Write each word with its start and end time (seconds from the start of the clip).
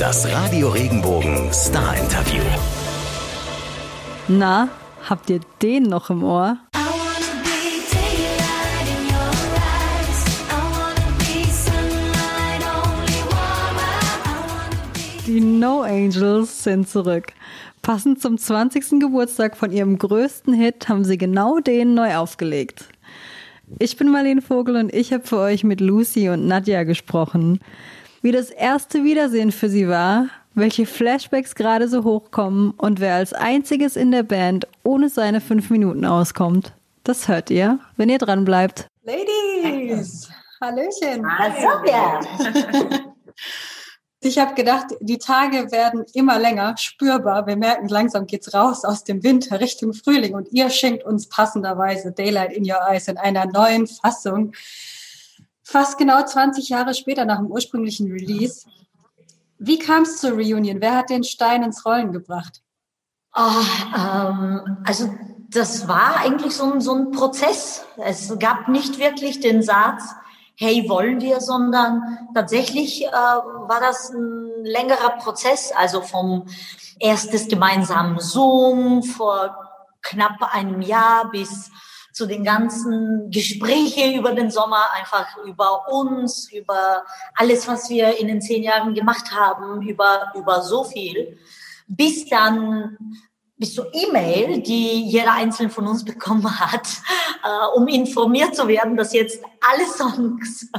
Das 0.00 0.28
Radio 0.28 0.70
Regenbogen 0.70 1.52
Star 1.52 1.96
Interview. 1.96 2.42
Na, 4.26 4.68
habt 5.08 5.30
ihr 5.30 5.40
den 5.62 5.84
noch 5.84 6.10
im 6.10 6.24
Ohr? 6.24 6.58
Die 15.26 15.40
No 15.40 15.82
Angels 15.82 16.64
sind 16.64 16.88
zurück. 16.88 17.26
Passend 17.82 18.20
zum 18.20 18.36
20. 18.36 19.00
Geburtstag 19.00 19.56
von 19.56 19.70
ihrem 19.70 19.98
größten 19.98 20.54
Hit 20.54 20.88
haben 20.88 21.04
sie 21.04 21.18
genau 21.18 21.60
den 21.60 21.94
neu 21.94 22.16
aufgelegt. 22.16 22.88
Ich 23.78 23.96
bin 23.96 24.10
Marlene 24.10 24.42
Vogel 24.42 24.76
und 24.76 24.92
ich 24.92 25.12
habe 25.12 25.26
für 25.26 25.38
euch 25.38 25.62
mit 25.62 25.80
Lucy 25.80 26.28
und 26.30 26.46
Nadja 26.46 26.82
gesprochen. 26.82 27.60
Wie 28.24 28.32
das 28.32 28.48
erste 28.48 29.04
Wiedersehen 29.04 29.52
für 29.52 29.68
sie 29.68 29.86
war, 29.86 30.30
welche 30.54 30.86
Flashbacks 30.86 31.54
gerade 31.54 31.88
so 31.88 32.04
hochkommen 32.04 32.70
und 32.70 32.98
wer 32.98 33.16
als 33.16 33.34
einziges 33.34 33.96
in 33.96 34.12
der 34.12 34.22
Band 34.22 34.66
ohne 34.82 35.10
seine 35.10 35.42
fünf 35.42 35.68
Minuten 35.68 36.06
auskommt. 36.06 36.72
Das 37.02 37.28
hört 37.28 37.50
ihr, 37.50 37.80
wenn 37.98 38.08
ihr 38.08 38.16
dran 38.16 38.46
bleibt. 38.46 38.86
Ladies, 39.02 40.30
Hallöchen. 40.58 41.26
Hallo. 41.38 41.84
Ich 44.26 44.38
habe 44.38 44.54
gedacht, 44.54 44.86
die 45.00 45.18
Tage 45.18 45.70
werden 45.70 46.06
immer 46.14 46.38
länger, 46.38 46.78
spürbar. 46.78 47.46
Wir 47.46 47.56
merken, 47.56 47.88
langsam 47.88 48.26
geht's 48.26 48.54
raus 48.54 48.82
aus 48.82 49.04
dem 49.04 49.22
Winter 49.22 49.60
Richtung 49.60 49.92
Frühling 49.92 50.34
und 50.34 50.48
ihr 50.50 50.70
schenkt 50.70 51.04
uns 51.04 51.28
passenderweise 51.28 52.10
Daylight 52.10 52.54
in 52.54 52.64
Your 52.64 52.80
Eyes 52.88 53.06
in 53.08 53.18
einer 53.18 53.44
neuen 53.44 53.86
Fassung. 53.86 54.52
Fast 55.64 55.96
genau 55.98 56.22
20 56.22 56.68
Jahre 56.68 56.94
später 56.94 57.24
nach 57.24 57.38
dem 57.38 57.50
ursprünglichen 57.50 58.12
Release. 58.12 58.66
Wie 59.58 59.78
kam 59.78 60.02
es 60.02 60.18
zur 60.18 60.32
Reunion? 60.32 60.80
Wer 60.80 60.96
hat 60.96 61.10
den 61.10 61.24
Stein 61.24 61.62
ins 61.62 61.86
Rollen 61.86 62.12
gebracht? 62.12 62.60
Oh, 63.34 63.64
ähm, 63.96 64.78
also 64.84 65.12
das 65.48 65.88
war 65.88 66.16
eigentlich 66.18 66.54
so 66.54 66.72
ein, 66.72 66.80
so 66.80 66.94
ein 66.94 67.10
Prozess. 67.10 67.84
Es 67.96 68.38
gab 68.38 68.68
nicht 68.68 68.98
wirklich 68.98 69.40
den 69.40 69.62
Satz, 69.62 70.02
hey, 70.56 70.88
wollen 70.88 71.20
wir, 71.20 71.40
sondern 71.40 72.28
tatsächlich 72.34 73.06
äh, 73.06 73.10
war 73.10 73.80
das 73.80 74.10
ein 74.10 74.64
längerer 74.64 75.16
Prozess, 75.18 75.72
also 75.72 76.02
vom 76.02 76.46
erstes 77.00 77.48
gemeinsamen 77.48 78.20
Zoom 78.20 79.02
vor 79.02 79.56
knapp 80.02 80.54
einem 80.54 80.82
Jahr 80.82 81.30
bis 81.30 81.70
zu 82.14 82.26
den 82.26 82.44
ganzen 82.44 83.28
Gespräche 83.30 84.16
über 84.16 84.32
den 84.32 84.48
Sommer, 84.48 84.92
einfach 84.94 85.36
über 85.44 85.88
uns, 85.92 86.50
über 86.52 87.04
alles, 87.34 87.66
was 87.66 87.90
wir 87.90 88.18
in 88.18 88.28
den 88.28 88.40
zehn 88.40 88.62
Jahren 88.62 88.94
gemacht 88.94 89.32
haben, 89.32 89.82
über, 89.82 90.32
über 90.36 90.62
so 90.62 90.84
viel, 90.84 91.36
bis 91.88 92.28
dann 92.28 92.96
bis 93.56 93.74
zur 93.74 93.92
E-Mail, 93.92 94.60
die 94.62 95.02
jeder 95.02 95.32
einzelne 95.32 95.70
von 95.70 95.88
uns 95.88 96.04
bekommen 96.12 96.60
hat, 96.60 96.86
äh, 97.42 97.76
um 97.76 97.88
informiert 97.88 98.54
zu 98.54 98.68
werden, 98.68 98.96
dass 98.96 99.12
jetzt 99.12 99.42
alle 99.60 99.86
Songs 99.86 100.70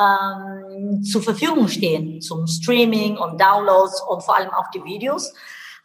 ähm, 0.00 1.04
zur 1.04 1.22
Verfügung 1.22 1.68
stehen 1.68 2.20
zum 2.20 2.48
Streaming 2.48 3.16
und 3.16 3.40
Downloads 3.40 4.02
und 4.08 4.22
vor 4.24 4.36
allem 4.36 4.50
auch 4.50 4.70
die 4.72 4.82
Videos. 4.82 5.32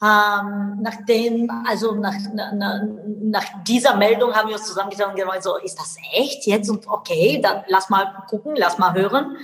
Ähm, 0.02 0.78
nachdem, 0.82 1.50
also 1.68 1.94
nach, 1.96 2.16
nach, 2.34 2.82
nach 3.22 3.64
dieser 3.64 3.98
Meldung 3.98 4.34
haben 4.34 4.48
wir 4.48 4.56
uns 4.56 4.66
zusammengetan 4.66 5.10
und 5.10 5.16
gesagt, 5.18 5.44
so, 5.44 5.58
ist 5.58 5.78
das 5.78 5.98
echt 6.14 6.48
jetzt? 6.48 6.70
Und 6.70 6.88
okay, 6.88 7.42
dann 7.44 7.64
lass 7.68 7.90
mal 7.90 8.24
gucken, 8.30 8.56
lass 8.56 8.78
mal 8.78 8.94
hören. 8.94 9.36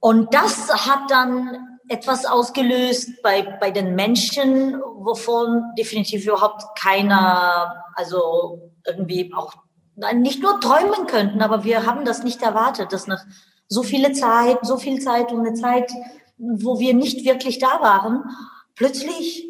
Und 0.00 0.32
das 0.32 0.72
hat 0.86 1.10
dann 1.10 1.78
etwas 1.88 2.24
ausgelöst 2.24 3.22
bei, 3.22 3.42
bei 3.42 3.70
den 3.70 3.94
Menschen, 3.94 4.80
wovon 4.80 5.62
definitiv 5.76 6.24
überhaupt 6.24 6.62
keiner, 6.78 7.84
also 7.96 8.72
irgendwie 8.86 9.32
auch 9.34 9.52
nicht 10.14 10.40
nur 10.40 10.60
träumen 10.60 11.06
könnten, 11.06 11.42
aber 11.42 11.64
wir 11.64 11.84
haben 11.84 12.04
das 12.04 12.22
nicht 12.22 12.42
erwartet, 12.42 12.92
dass 12.92 13.06
nach 13.06 13.22
so 13.68 13.82
viele 13.82 14.12
Zeit, 14.12 14.58
so 14.62 14.78
viel 14.78 15.00
Zeit 15.00 15.32
und 15.32 15.40
eine 15.40 15.54
Zeit, 15.54 15.90
wo 16.38 16.78
wir 16.78 16.94
nicht 16.94 17.24
wirklich 17.24 17.58
da 17.58 17.80
waren, 17.80 18.24
plötzlich, 18.74 19.49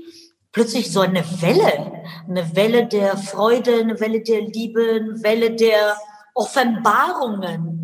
plötzlich 0.52 0.92
so 0.92 1.00
eine 1.00 1.24
Welle, 1.42 2.04
eine 2.28 2.56
Welle 2.56 2.86
der 2.86 3.16
Freude, 3.16 3.80
eine 3.80 4.00
Welle 4.00 4.22
der 4.22 4.42
Liebe, 4.42 5.00
eine 5.00 5.22
Welle 5.22 5.52
der 5.52 5.96
Offenbarungen 6.34 7.80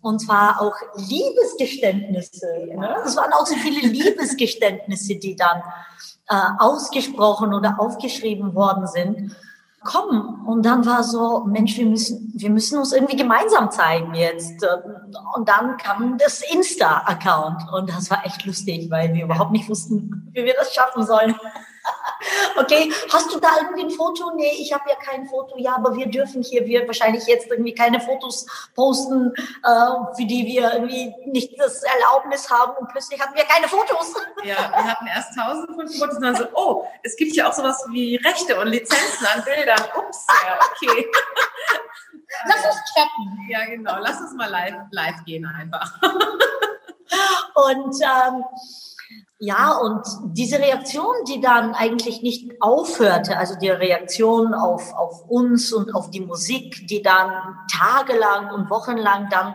und 0.00 0.20
zwar 0.20 0.60
auch 0.60 0.74
Liebesgeständnisse. 0.96 2.46
Ne? 2.74 2.96
Es 3.04 3.16
waren 3.16 3.32
auch 3.32 3.46
so 3.46 3.54
viele 3.56 3.86
Liebesgeständnisse, 3.88 5.16
die 5.16 5.36
dann 5.36 5.62
äh, 6.28 6.34
ausgesprochen 6.58 7.54
oder 7.54 7.78
aufgeschrieben 7.78 8.54
worden 8.54 8.86
sind. 8.86 9.36
Komm, 9.84 10.44
und 10.46 10.64
dann 10.64 10.84
war 10.84 11.04
so, 11.04 11.44
Mensch, 11.44 11.76
wir 11.76 11.86
müssen, 11.86 12.32
wir 12.34 12.50
müssen 12.50 12.78
uns 12.78 12.92
irgendwie 12.92 13.16
gemeinsam 13.16 13.70
zeigen 13.70 14.12
jetzt. 14.14 14.66
Und 15.36 15.48
dann 15.48 15.76
kam 15.76 16.18
das 16.18 16.42
Insta-Account 16.42 17.72
und 17.72 17.88
das 17.88 18.10
war 18.10 18.26
echt 18.26 18.44
lustig, 18.44 18.90
weil 18.90 19.14
wir 19.14 19.24
überhaupt 19.24 19.52
nicht 19.52 19.68
wussten, 19.68 20.30
wie 20.32 20.44
wir 20.44 20.54
das 20.54 20.74
schaffen 20.74 21.06
sollen. 21.06 21.34
Okay, 22.56 22.92
hast 23.12 23.32
du 23.32 23.38
da 23.38 23.48
irgendwie 23.60 23.84
ein 23.84 23.90
Foto? 23.90 24.32
Nee, 24.34 24.52
ich 24.58 24.72
habe 24.72 24.84
ja 24.88 24.96
kein 24.96 25.26
Foto. 25.26 25.56
Ja, 25.56 25.76
aber 25.76 25.94
wir 25.94 26.06
dürfen 26.06 26.42
hier 26.42 26.66
wir 26.66 26.86
wahrscheinlich 26.86 27.26
jetzt 27.26 27.48
irgendwie 27.50 27.74
keine 27.74 28.00
Fotos 28.00 28.46
posten, 28.74 29.32
äh, 29.36 30.16
für 30.16 30.24
die 30.24 30.46
wir 30.46 30.72
irgendwie 30.74 31.14
nicht 31.26 31.58
das 31.60 31.82
Erlaubnis 31.82 32.50
haben 32.50 32.76
und 32.78 32.88
plötzlich 32.88 33.20
hatten 33.20 33.34
wir 33.34 33.44
keine 33.44 33.68
Fotos. 33.68 34.14
Ja, 34.44 34.70
wir 34.72 34.84
hatten 34.84 35.06
erst 35.06 35.36
tausend 35.38 35.74
von 35.74 35.88
Fotos 35.88 36.16
und 36.16 36.22
dann 36.22 36.36
so, 36.36 36.46
oh, 36.54 36.84
es 37.02 37.16
gibt 37.16 37.34
ja 37.36 37.48
auch 37.48 37.52
sowas 37.52 37.84
wie 37.90 38.16
Rechte 38.16 38.58
und 38.58 38.68
Lizenzen 38.68 39.26
an 39.26 39.44
Bildern. 39.44 39.80
Ups, 39.96 40.26
ja, 40.44 40.58
okay. 40.70 41.06
Lass 42.46 42.64
uns 42.64 42.76
chatten. 42.94 43.48
Ja, 43.48 43.64
genau. 43.64 43.96
Lass 44.00 44.20
uns 44.20 44.34
mal 44.34 44.50
live, 44.50 44.74
live 44.90 45.24
gehen 45.24 45.46
einfach. 45.46 45.92
Und 47.54 47.94
ähm, 48.02 48.44
ja, 49.40 49.72
und 49.76 50.02
diese 50.36 50.58
Reaktion, 50.58 51.14
die 51.28 51.40
dann 51.40 51.72
eigentlich 51.72 52.22
nicht 52.22 52.60
aufhörte, 52.60 53.36
also 53.36 53.54
die 53.56 53.70
Reaktion 53.70 54.52
auf, 54.52 54.92
auf 54.94 55.28
uns 55.28 55.72
und 55.72 55.94
auf 55.94 56.10
die 56.10 56.20
Musik, 56.20 56.88
die 56.88 57.02
dann 57.02 57.30
tagelang 57.70 58.52
und 58.52 58.68
wochenlang 58.68 59.28
dann 59.30 59.54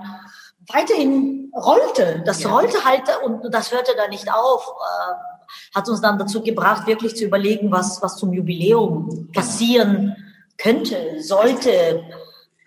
weiterhin 0.71 1.51
rollte. 1.53 2.23
Das 2.25 2.43
ja. 2.43 2.51
rollte 2.51 2.85
halt 2.85 3.03
und 3.25 3.53
das 3.53 3.73
hörte 3.73 3.91
dann 3.97 4.09
nicht 4.09 4.31
auf, 4.31 4.67
äh, 4.67 5.75
hat 5.75 5.89
uns 5.89 5.99
dann 5.99 6.17
dazu 6.17 6.41
gebracht, 6.41 6.87
wirklich 6.87 7.15
zu 7.17 7.25
überlegen, 7.25 7.69
was, 7.69 8.01
was 8.01 8.15
zum 8.15 8.31
Jubiläum 8.31 9.29
passieren 9.33 10.15
könnte, 10.57 11.21
sollte. 11.21 12.03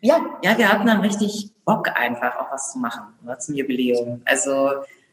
Ja. 0.02 0.20
ja, 0.42 0.58
wir 0.58 0.70
hatten 0.70 0.86
dann 0.86 1.00
richtig 1.00 1.50
Bock 1.64 1.88
einfach 1.94 2.36
auch 2.36 2.52
was 2.52 2.72
zu 2.72 2.78
machen 2.78 3.14
ne, 3.22 3.38
zum 3.38 3.54
Jubiläum. 3.54 4.20
Also 4.26 4.70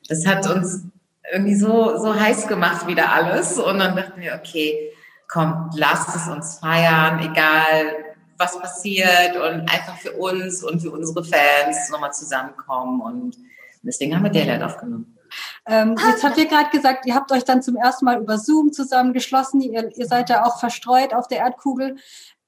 das 0.09 0.25
hat 0.27 0.47
uns 0.49 0.83
irgendwie 1.31 1.55
so, 1.55 1.97
so 1.97 2.13
heiß 2.13 2.47
gemacht 2.47 2.87
wieder 2.87 3.11
alles. 3.11 3.57
Und 3.57 3.79
dann 3.79 3.95
dachten 3.95 4.21
wir, 4.21 4.35
okay, 4.35 4.91
komm, 5.27 5.69
lasst 5.75 6.15
es 6.15 6.27
uns 6.27 6.59
feiern, 6.59 7.19
egal 7.19 8.13
was 8.37 8.59
passiert 8.59 9.35
und 9.35 9.61
einfach 9.71 9.97
für 9.97 10.13
uns 10.13 10.63
und 10.63 10.81
für 10.81 10.91
unsere 10.91 11.23
Fans 11.23 11.89
nochmal 11.89 12.13
zusammenkommen. 12.13 13.01
Und 13.01 13.37
deswegen 13.83 14.15
haben 14.15 14.23
wir 14.23 14.31
Daylight 14.31 14.63
aufgenommen. 14.63 15.17
Ähm, 15.65 15.95
jetzt 16.09 16.23
habt 16.23 16.37
ihr 16.37 16.47
gerade 16.47 16.69
gesagt, 16.69 17.05
ihr 17.05 17.15
habt 17.15 17.31
euch 17.31 17.43
dann 17.43 17.61
zum 17.61 17.75
ersten 17.75 18.05
Mal 18.05 18.21
über 18.21 18.37
Zoom 18.37 18.71
zusammengeschlossen. 18.71 19.61
Ihr, 19.61 19.95
ihr 19.95 20.05
seid 20.05 20.29
ja 20.29 20.45
auch 20.45 20.59
verstreut 20.59 21.13
auf 21.13 21.27
der 21.27 21.39
Erdkugel. 21.39 21.95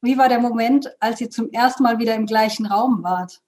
Wie 0.01 0.17
war 0.17 0.29
der 0.29 0.39
Moment, 0.39 0.91
als 0.99 1.21
ihr 1.21 1.29
zum 1.29 1.51
ersten 1.51 1.83
Mal 1.83 1.97
wieder 1.97 2.13
im 2.13 2.25
gleichen 2.25 2.65
Raum 2.65 3.03
wart? 3.03 3.41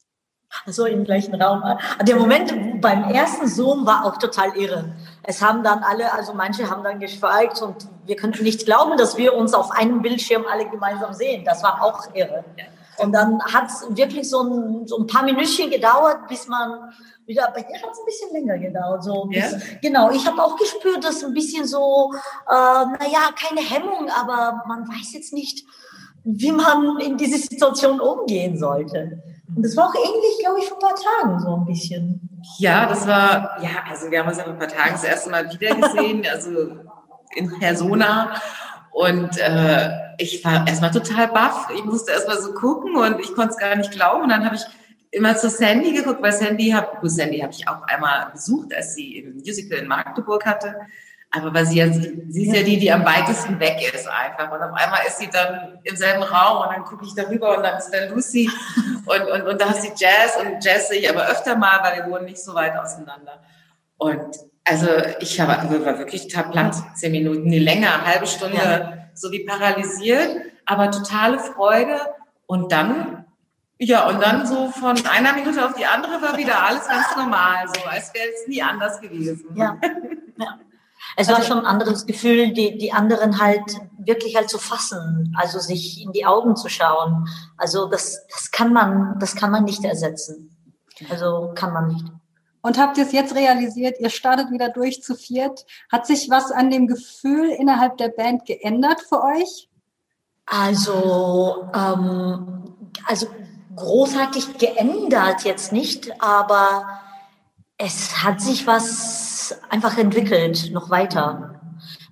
So 0.66 0.86
im 0.86 1.04
gleichen 1.04 1.40
Raum. 1.42 1.64
Der 2.02 2.16
Moment 2.16 2.82
beim 2.82 3.04
ersten 3.06 3.48
Zoom 3.48 3.86
war 3.86 4.06
auch 4.06 4.18
total 4.18 4.56
irre. 4.56 4.96
Es 5.24 5.42
haben 5.42 5.64
dann 5.64 5.84
alle, 5.84 6.14
also 6.14 6.34
manche 6.34 6.70
haben 6.70 6.84
dann 6.84 7.00
geschweigt 7.00 7.62
und 7.62 7.88
wir 8.06 8.16
könnten 8.16 8.44
nicht 8.44 8.66
glauben, 8.66 8.98
dass 8.98 9.18
wir 9.18 9.36
uns 9.36 9.54
auf 9.54 9.72
einem 9.72 10.02
Bildschirm 10.02 10.46
alle 10.52 10.70
gemeinsam 10.70 11.14
sehen. 11.14 11.44
Das 11.46 11.64
war 11.64 11.84
auch 11.84 12.14
irre. 12.14 12.44
Und 12.98 13.12
dann 13.12 13.42
hat 13.44 13.70
es 13.70 13.86
wirklich 13.96 14.28
so 14.30 14.42
ein, 14.42 14.88
so 14.88 14.98
ein 14.98 15.08
paar 15.08 15.24
Minütchen 15.24 15.70
gedauert, 15.70 16.28
bis 16.28 16.48
man 16.48 16.92
wieder, 17.28 17.52
bei 17.54 17.62
dir 17.62 17.76
hat 17.82 17.92
es 17.92 18.00
ein 18.00 18.06
bisschen 18.06 18.34
länger 18.34 18.58
gedauert. 18.58 19.04
So 19.04 19.26
bis, 19.26 19.52
ja? 19.52 19.58
Genau, 19.82 20.10
ich 20.12 20.26
habe 20.26 20.44
auch 20.44 20.58
gespürt, 20.58 21.04
dass 21.04 21.24
ein 21.24 21.34
bisschen 21.34 21.68
so, 21.68 22.12
äh, 22.48 22.54
naja, 22.54 23.30
keine 23.40 23.62
Hemmung, 23.62 24.10
aber 24.10 24.64
man 24.68 24.88
weiß 24.88 25.14
jetzt 25.14 25.34
nicht, 25.34 25.66
wie 26.24 26.52
man 26.52 27.00
in 27.00 27.18
diese 27.18 27.38
Situation 27.38 28.00
umgehen 28.00 28.58
sollte. 28.58 29.22
Und 29.56 29.64
das 29.64 29.76
war 29.78 29.88
auch 29.88 29.96
ähnlich, 29.96 30.40
glaube 30.40 30.60
ich, 30.60 30.68
vor 30.68 30.78
ein 30.78 30.82
paar 30.82 30.96
Tagen 30.96 31.40
so 31.40 31.56
ein 31.56 31.66
bisschen. 31.66 32.30
Ja, 32.60 32.86
das 32.86 33.08
war, 33.08 33.58
ja, 33.62 33.70
also 33.90 34.12
wir 34.12 34.20
haben 34.20 34.28
uns 34.28 34.38
ja 34.38 34.44
vor 34.44 34.54
ein 34.54 34.60
paar 34.60 34.68
Tagen 34.68 34.94
das 34.94 35.04
erste 35.04 35.30
Mal 35.30 35.52
wieder 35.52 35.76
gesehen, 35.76 36.26
also 36.32 36.78
in 37.36 37.60
Persona. 37.60 38.34
Und 38.92 39.38
äh, 39.38 39.92
ich 40.18 40.44
war 40.44 40.68
erstmal 40.68 40.92
total 40.92 41.28
baff. 41.28 41.70
Ich 41.76 41.84
musste 41.86 42.12
erstmal 42.12 42.40
so 42.42 42.54
gucken 42.54 42.96
und 42.96 43.20
ich 43.20 43.34
konnte 43.36 43.52
es 43.52 43.58
gar 43.58 43.76
nicht 43.76 43.92
glauben. 43.92 44.24
Und 44.24 44.30
dann 44.30 44.44
habe 44.44 44.56
ich 44.56 44.66
immer 45.12 45.36
zu 45.36 45.50
Sandy 45.50 45.94
geguckt, 45.94 46.22
weil 46.22 46.34
Sandy 46.34 46.72
habe, 46.72 47.08
Sandy 47.08 47.40
habe 47.40 47.54
ich 47.54 47.68
auch 47.68 47.84
einmal 47.84 48.32
besucht, 48.32 48.74
als 48.76 48.96
sie 48.96 49.20
im 49.20 49.36
Musical 49.36 49.80
in 49.80 49.88
Magdeburg 49.88 50.46
hatte. 50.46 50.76
Aber 51.32 51.54
weil 51.54 51.66
sie 51.66 51.80
ja, 51.80 51.92
sie, 51.92 52.48
ist 52.48 52.56
ja 52.56 52.64
die, 52.64 52.80
die 52.80 52.92
am 52.92 53.06
weitesten 53.06 53.60
weg 53.60 53.78
ist 53.94 54.08
einfach. 54.08 54.50
Und 54.52 54.62
auf 54.62 54.74
einmal 54.74 55.02
ist 55.06 55.20
sie 55.20 55.30
dann 55.30 55.78
im 55.84 55.96
selben 55.96 56.24
Raum 56.24 56.64
und 56.64 56.76
dann 56.76 56.86
gucke 56.86 57.06
ich 57.06 57.14
darüber 57.16 57.58
und 57.58 57.64
dann 57.64 57.78
ist 57.78 57.92
da 57.92 58.06
Lucy 58.06 58.50
und, 59.06 59.22
und, 59.30 59.42
und 59.48 59.62
da 59.62 59.70
hast 59.70 59.84
du 59.84 59.90
Jazz 59.96 60.38
und 60.40 60.64
Jazz 60.64 60.88
sehe 60.88 61.00
ich 61.00 61.10
aber 61.10 61.28
öfter 61.28 61.58
mal, 61.58 61.80
weil 61.84 61.98
wir 61.98 62.12
wohnen 62.12 62.26
nicht 62.26 62.42
so 62.42 62.56
weit 62.56 62.78
auseinander. 62.78 63.42
Und 63.98 64.38
also 64.64 64.88
ich 65.20 65.40
habe, 65.40 65.58
also 65.60 65.86
war 65.86 65.98
wirklich 65.98 66.28
platt, 66.30 66.76
zehn 66.96 67.12
Minuten, 67.12 67.44
nie 67.44 67.60
länger, 67.60 67.94
eine 67.94 68.06
halbe 68.06 68.28
Stunde, 68.28 68.58
ja. 68.58 68.94
so 69.14 69.32
wie 69.32 69.46
paralysiert, 69.46 70.38
aber 70.66 70.92
totale 70.92 71.40
Freude. 71.40 72.00
Und 72.46 72.72
dann, 72.72 73.26
ja, 73.80 74.08
und 74.08 74.22
dann 74.22 74.46
so 74.46 74.70
von 74.70 74.98
einer 75.06 75.34
Minute 75.34 75.66
auf 75.66 75.74
die 75.74 75.86
andere 75.86 76.22
war 76.22 76.38
wieder 76.38 76.64
alles 76.66 76.88
ganz 76.88 77.16
normal, 77.16 77.68
so 77.68 77.84
als 77.90 78.14
wäre 78.14 78.28
es 78.34 78.48
nie 78.48 78.62
anders 78.62 79.02
gewesen. 79.02 79.56
Ja. 79.56 79.78
ja. 80.38 80.60
Es 81.16 81.30
war 81.30 81.42
schon 81.42 81.60
ein 81.60 81.66
anderes 81.66 82.06
Gefühl, 82.06 82.54
die, 82.54 82.78
die 82.78 82.94
anderen 82.94 83.40
halt 83.40 83.64
wirklich 83.98 84.36
halt 84.36 84.50
zu 84.50 84.58
fassen, 84.58 85.36
also 85.38 85.60
sich 85.60 86.02
in 86.02 86.12
die 86.12 86.26
Augen 86.26 86.56
zu 86.56 86.70
schauen. 86.70 87.28
Also 87.58 87.88
das, 87.88 88.26
das 88.28 88.52
kann 88.52 88.74
man, 88.74 89.18
das 89.20 89.36
kann 89.36 89.52
man 89.52 89.64
nicht 89.64 89.84
ersetzen. 89.84 90.56
Also 91.10 91.52
kann 91.56 91.74
man 91.74 91.88
nicht. 91.88 92.06
Und 92.62 92.78
habt 92.78 92.98
ihr 92.98 93.06
es 93.06 93.12
jetzt 93.12 93.36
realisiert, 93.36 94.00
ihr 94.00 94.10
startet 94.10 94.52
wieder 94.52 94.70
durch 94.70 95.02
zu 95.02 95.16
viert? 95.16 95.66
Hat 95.92 96.06
sich 96.06 96.30
was 96.30 96.52
an 96.52 96.70
dem 96.70 96.88
Gefühl 96.88 97.50
innerhalb 97.50 97.98
der 97.98 98.10
Band 98.10 98.46
geändert 98.46 99.02
für 99.02 99.24
euch? 99.24 99.70
Also, 100.46 101.70
ähm, 101.74 102.64
also 103.06 103.28
großartig 103.76 104.58
geändert 104.58 105.44
jetzt 105.44 105.72
nicht, 105.72 106.22
aber 106.22 107.00
es 107.78 108.24
hat 108.24 108.42
sich 108.42 108.66
was 108.66 109.27
einfach 109.70 109.98
entwickelt, 109.98 110.72
noch 110.72 110.90
weiter. 110.90 111.58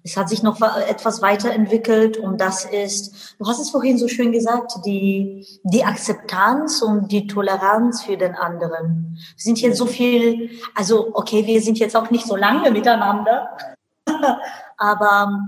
Es 0.03 0.17
hat 0.17 0.29
sich 0.29 0.43
noch 0.43 0.61
etwas 0.87 1.21
weiterentwickelt 1.23 2.17
und 2.17 2.39
das 2.39 2.65
ist, 2.65 3.35
du 3.39 3.47
hast 3.47 3.59
es 3.59 3.71
vorhin 3.71 3.97
so 3.97 4.07
schön 4.07 4.31
gesagt, 4.31 4.73
die, 4.85 5.47
die 5.63 5.83
Akzeptanz 5.83 6.83
und 6.83 7.11
die 7.11 7.25
Toleranz 7.25 8.03
für 8.03 8.15
den 8.15 8.35
anderen. 8.35 9.17
Wir 9.17 9.43
sind 9.43 9.59
jetzt 9.61 9.77
so 9.77 9.87
viel, 9.87 10.51
also 10.75 11.09
okay, 11.15 11.47
wir 11.47 11.61
sind 11.61 11.79
jetzt 11.79 11.95
auch 11.95 12.11
nicht 12.11 12.27
so 12.27 12.35
lange 12.35 12.69
miteinander, 12.69 13.57
aber 14.77 15.47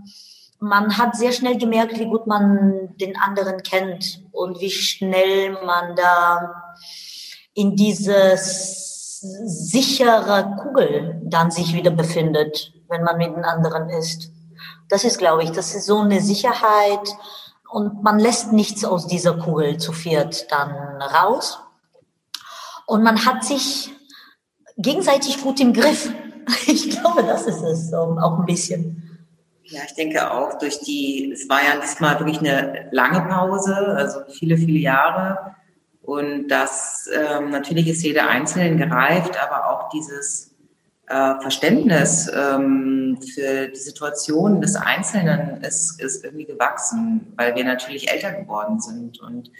man 0.60 0.98
hat 0.98 1.16
sehr 1.16 1.32
schnell 1.32 1.58
gemerkt, 1.58 2.00
wie 2.00 2.06
gut 2.08 2.26
man 2.26 2.96
den 2.98 3.16
anderen 3.18 3.62
kennt 3.62 4.24
und 4.32 4.60
wie 4.60 4.72
schnell 4.72 5.52
man 5.64 5.96
da 5.96 6.74
in 7.54 7.76
dieses 7.76 8.97
sichere 9.22 10.56
Kugel 10.62 11.22
dann 11.24 11.52
sich 11.52 11.74
wieder 11.74 11.92
befindet, 11.92 12.74
wenn 12.90 13.04
man 13.04 13.18
mit 13.18 13.36
den 13.36 13.46
anderen 13.46 13.90
ist. 13.90 14.32
Das 14.90 15.04
ist, 15.04 15.18
glaube 15.18 15.44
ich, 15.44 15.52
das 15.52 15.76
ist 15.76 15.86
so 15.86 16.00
eine 16.00 16.22
Sicherheit 16.22 17.16
und 17.70 18.04
man 18.04 18.20
lässt 18.20 18.54
nichts 18.54 18.86
aus 18.86 19.08
dieser 19.08 19.38
Kugel 19.38 19.78
zu 19.78 19.92
viert 19.92 20.52
dann 20.52 20.72
raus. 21.02 21.60
Und 22.86 23.04
man 23.04 23.26
hat 23.26 23.44
sich 23.44 23.92
gegenseitig 24.78 25.42
gut 25.42 25.60
im 25.60 25.74
Griff. 25.74 26.12
Ich 26.66 26.90
glaube, 26.92 27.24
das 27.24 27.46
ist 27.46 27.62
es 27.62 27.94
auch 27.94 28.40
ein 28.40 28.46
bisschen. 28.46 29.08
Ja, 29.64 29.82
ich 29.86 29.94
denke 29.96 30.32
auch 30.32 30.58
durch 30.58 30.80
die, 30.80 31.30
es 31.34 31.50
war 31.50 31.60
ja 31.60 31.78
diesmal 31.82 32.18
wirklich 32.20 32.40
eine 32.40 32.88
lange 32.92 33.20
Pause, 33.28 33.76
also 33.76 34.22
viele, 34.30 34.58
viele 34.58 34.80
Jahre. 34.80 35.58
Und 36.08 36.48
das 36.48 37.10
ähm, 37.14 37.50
natürlich 37.50 37.90
ist 37.90 38.02
jeder 38.02 38.30
Einzelne 38.30 38.78
gereift, 38.78 39.38
aber 39.44 39.70
auch 39.70 39.90
dieses 39.90 40.56
äh, 41.08 41.34
Verständnis 41.42 42.32
ähm, 42.34 43.20
für 43.36 43.68
die 43.68 43.76
Situation 43.76 44.62
des 44.62 44.78
Einzelnen 44.78 45.62
ist, 45.64 46.02
ist 46.02 46.24
irgendwie 46.24 46.46
gewachsen, 46.46 47.34
weil 47.36 47.56
wir 47.56 47.66
natürlich 47.66 48.10
älter 48.10 48.32
geworden 48.32 48.80
sind 48.80 49.20
und 49.20 49.52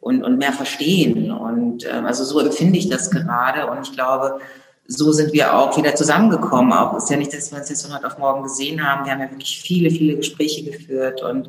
und, 0.00 0.22
und 0.22 0.36
mehr 0.36 0.52
verstehen. 0.52 1.32
Und 1.32 1.86
ähm, 1.90 2.04
also 2.04 2.24
so 2.24 2.40
empfinde 2.40 2.78
ich 2.78 2.90
das 2.90 3.10
gerade. 3.10 3.66
Und 3.66 3.88
ich 3.88 3.92
glaube, 3.92 4.38
so 4.86 5.12
sind 5.12 5.32
wir 5.32 5.56
auch 5.56 5.78
wieder 5.78 5.94
zusammengekommen. 5.94 6.74
Auch 6.74 6.94
ist 6.98 7.08
ja 7.08 7.16
nicht, 7.16 7.32
dass 7.32 7.50
wir 7.50 7.58
uns 7.58 7.70
jetzt 7.70 7.86
von 7.86 7.96
heute 7.96 8.06
auf 8.06 8.18
morgen 8.18 8.42
gesehen 8.42 8.86
haben. 8.86 9.06
Wir 9.06 9.12
haben 9.12 9.22
ja 9.22 9.30
wirklich 9.30 9.62
viele, 9.62 9.90
viele 9.90 10.14
Gespräche 10.14 10.70
geführt 10.70 11.22
und 11.22 11.48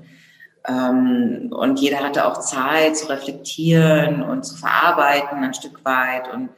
ähm, 0.68 1.50
und 1.52 1.80
jeder 1.80 2.00
hatte 2.00 2.26
auch 2.26 2.40
Zeit 2.40 2.98
zu 2.98 3.08
reflektieren 3.10 4.22
und 4.22 4.44
zu 4.44 4.56
verarbeiten 4.56 5.44
ein 5.44 5.54
Stück 5.54 5.84
weit 5.86 6.34
und 6.34 6.50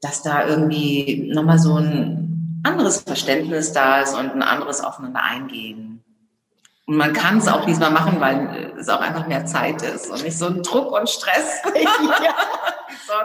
dass 0.00 0.22
da 0.22 0.46
irgendwie 0.46 1.30
nochmal 1.32 1.58
so 1.58 1.76
ein 1.76 2.60
anderes 2.64 3.02
Verständnis 3.02 3.72
da 3.72 4.00
ist 4.00 4.14
und 4.14 4.30
ein 4.30 4.42
anderes 4.42 4.80
Aufeinander 4.82 5.22
eingehen. 5.22 6.02
Und 6.86 6.96
man 6.96 7.12
kann 7.14 7.38
es 7.38 7.48
auch 7.48 7.64
diesmal 7.64 7.90
machen, 7.90 8.20
weil 8.20 8.74
es 8.78 8.88
auch 8.88 9.00
einfach 9.00 9.26
mehr 9.26 9.46
Zeit 9.46 9.80
ist 9.82 10.10
und 10.10 10.22
nicht 10.22 10.36
so 10.36 10.46
ein 10.46 10.62
Druck 10.62 10.92
und 10.92 11.08
Stress. 11.08 11.62
ja. 11.74 12.34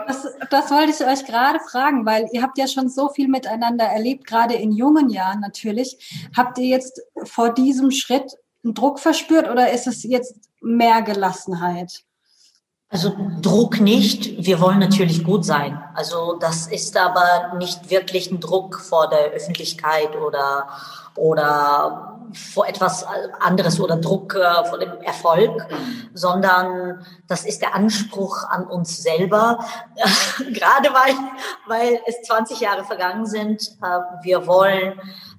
das, 0.06 0.26
das 0.48 0.70
wollte 0.70 0.92
ich 0.92 1.06
euch 1.06 1.26
gerade 1.26 1.58
fragen, 1.60 2.06
weil 2.06 2.28
ihr 2.32 2.42
habt 2.42 2.56
ja 2.56 2.68
schon 2.68 2.88
so 2.88 3.08
viel 3.10 3.28
miteinander 3.28 3.84
erlebt, 3.84 4.26
gerade 4.26 4.54
in 4.54 4.72
jungen 4.72 5.10
Jahren 5.10 5.40
natürlich. 5.40 6.30
Habt 6.34 6.56
ihr 6.58 6.68
jetzt 6.68 7.02
vor 7.24 7.52
diesem 7.52 7.90
Schritt 7.90 8.36
Druck 8.62 9.00
verspürt 9.00 9.48
oder 9.48 9.72
ist 9.72 9.86
es 9.86 10.02
jetzt 10.02 10.38
mehr 10.60 11.02
Gelassenheit? 11.02 12.04
Also 12.92 13.14
Druck 13.40 13.80
nicht. 13.80 14.44
Wir 14.44 14.60
wollen 14.60 14.80
natürlich 14.80 15.22
gut 15.22 15.44
sein. 15.44 15.80
Also 15.94 16.36
das 16.40 16.66
ist 16.66 16.96
aber 16.96 17.54
nicht 17.56 17.88
wirklich 17.88 18.32
ein 18.32 18.40
Druck 18.40 18.80
vor 18.80 19.08
der 19.08 19.30
Öffentlichkeit 19.30 20.16
oder 20.16 20.68
oder 21.14 22.18
vor 22.32 22.66
etwas 22.66 23.04
anderes 23.40 23.80
oder 23.80 23.96
Druck 23.96 24.34
äh, 24.34 24.64
vor 24.64 24.78
dem 24.78 25.00
Erfolg, 25.02 25.66
sondern 26.14 27.04
das 27.26 27.44
ist 27.44 27.60
der 27.60 27.74
Anspruch 27.74 28.44
an 28.48 28.66
uns 28.66 29.02
selber. 29.02 29.64
Gerade 30.52 30.90
weil, 30.90 31.14
weil 31.66 32.00
es 32.06 32.22
20 32.22 32.60
Jahre 32.60 32.84
vergangen 32.84 33.26
sind. 33.26 33.62
Äh, 33.82 34.24
wir 34.24 34.46
wollen 34.46 34.92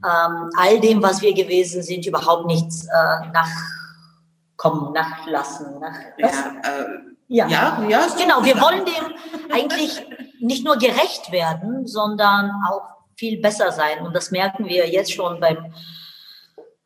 ähm, 0.05 0.49
all 0.57 0.79
dem, 0.79 1.01
was 1.01 1.21
wir 1.21 1.33
gewesen 1.33 1.81
sind, 1.81 2.05
überhaupt 2.05 2.45
nichts 2.45 2.85
äh, 2.85 3.27
nachkommen, 3.31 4.93
nachlassen. 4.93 5.79
Nach, 5.79 5.95
ja, 6.17 6.27
äh, 6.27 7.10
ja. 7.31 7.47
ja, 7.47 7.83
ja, 7.87 8.07
genau. 8.17 8.43
Wir 8.43 8.59
wollen 8.59 8.83
dem 8.83 9.53
eigentlich 9.53 10.05
nicht 10.41 10.65
nur 10.65 10.77
gerecht 10.77 11.31
werden, 11.31 11.87
sondern 11.87 12.51
auch 12.69 12.81
viel 13.15 13.39
besser 13.39 13.71
sein. 13.71 14.05
Und 14.05 14.13
das 14.13 14.31
merken 14.31 14.65
wir 14.65 14.89
jetzt 14.89 15.13
schon 15.13 15.39
beim 15.39 15.73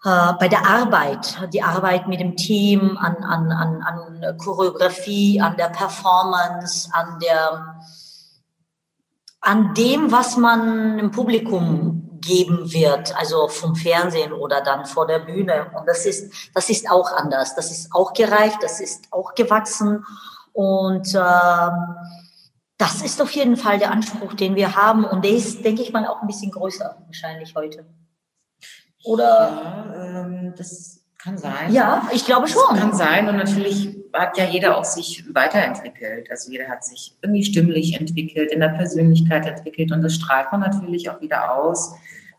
äh, 0.03 0.33
bei 0.39 0.47
der 0.47 0.67
Arbeit, 0.67 1.35
die 1.51 1.63
Arbeit 1.63 2.07
mit 2.07 2.19
dem 2.19 2.35
Team, 2.35 2.95
an, 2.97 3.15
an, 3.23 3.51
an, 3.51 3.81
an 3.81 4.37
Choreografie, 4.37 5.41
an 5.41 5.57
der 5.57 5.69
Performance, 5.69 6.89
an 6.93 7.17
der, 7.19 7.81
an 9.41 9.73
dem, 9.73 10.11
was 10.11 10.37
man 10.37 10.99
im 10.99 11.09
Publikum 11.09 12.19
geben 12.21 12.71
wird, 12.71 13.17
also 13.17 13.47
vom 13.47 13.75
Fernsehen 13.75 14.31
oder 14.31 14.61
dann 14.61 14.85
vor 14.85 15.07
der 15.07 15.19
Bühne. 15.19 15.71
Und 15.75 15.87
das 15.87 16.05
ist, 16.05 16.31
das 16.53 16.69
ist 16.69 16.89
auch 16.89 17.11
anders. 17.11 17.55
Das 17.55 17.71
ist 17.71 17.91
auch 17.91 18.13
gereift, 18.13 18.57
das 18.61 18.79
ist 18.79 19.05
auch 19.11 19.33
gewachsen. 19.33 20.05
Und 20.55 21.13
äh, 21.13 21.69
das 22.77 23.01
ist 23.01 23.21
auf 23.21 23.31
jeden 23.31 23.57
Fall 23.57 23.77
der 23.77 23.91
Anspruch, 23.91 24.35
den 24.35 24.55
wir 24.55 24.73
haben. 24.73 25.03
Und 25.03 25.25
der 25.25 25.31
ist, 25.31 25.65
denke 25.65 25.81
ich 25.81 25.91
mal, 25.91 26.07
auch 26.07 26.21
ein 26.21 26.27
bisschen 26.27 26.49
größer 26.49 26.95
wahrscheinlich 27.05 27.53
heute. 27.55 27.85
Oder? 29.03 29.23
Ja, 29.93 30.21
ähm, 30.21 30.53
das 30.55 31.01
kann 31.17 31.37
sein. 31.37 31.73
Ja, 31.73 32.09
ich 32.13 32.25
glaube 32.25 32.47
schon. 32.47 32.61
Das 32.69 32.79
kann 32.79 32.93
sein. 32.93 33.27
Und 33.27 33.35
natürlich 33.35 33.97
hat 34.13 34.37
ja 34.37 34.45
jeder 34.45 34.77
auch 34.77 34.85
sich 34.85 35.25
weiterentwickelt. 35.33 36.31
Also 36.31 36.49
jeder 36.49 36.69
hat 36.69 36.85
sich 36.85 37.17
irgendwie 37.21 37.43
stimmlich 37.43 37.99
entwickelt, 37.99 38.49
in 38.53 38.61
der 38.61 38.69
Persönlichkeit 38.69 39.45
entwickelt. 39.45 39.91
Und 39.91 40.03
das 40.03 40.15
strahlt 40.15 40.53
man 40.53 40.61
natürlich 40.61 41.09
auch 41.09 41.19
wieder 41.19 41.53
aus 41.53 41.95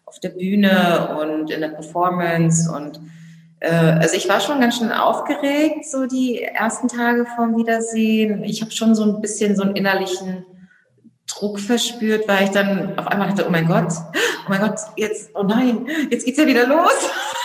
auf 0.06 0.20
der 0.20 0.30
Bühne 0.30 1.18
und 1.20 1.50
in 1.50 1.60
der 1.60 1.68
Performance. 1.68 2.72
Und 2.72 2.98
also 3.60 4.16
ich 4.16 4.28
war 4.28 4.40
schon 4.40 4.60
ganz 4.60 4.78
schön 4.78 4.92
aufgeregt, 4.92 5.86
so 5.86 6.06
die 6.06 6.42
ersten 6.42 6.88
Tage 6.88 7.26
vom 7.36 7.56
Wiedersehen. 7.56 8.44
Ich 8.44 8.60
habe 8.60 8.70
schon 8.70 8.94
so 8.94 9.04
ein 9.04 9.20
bisschen 9.20 9.56
so 9.56 9.62
einen 9.62 9.76
innerlichen 9.76 10.44
Druck 11.26 11.58
verspürt, 11.58 12.28
weil 12.28 12.44
ich 12.44 12.50
dann 12.50 12.98
auf 12.98 13.06
einmal 13.06 13.28
dachte, 13.28 13.46
oh 13.46 13.50
mein 13.50 13.66
Gott, 13.66 13.92
oh 14.46 14.48
mein 14.48 14.60
Gott, 14.60 14.78
jetzt, 14.96 15.30
oh 15.34 15.42
nein, 15.42 15.86
jetzt 16.10 16.24
geht's 16.24 16.38
ja 16.38 16.46
wieder 16.46 16.66
los. 16.66 16.92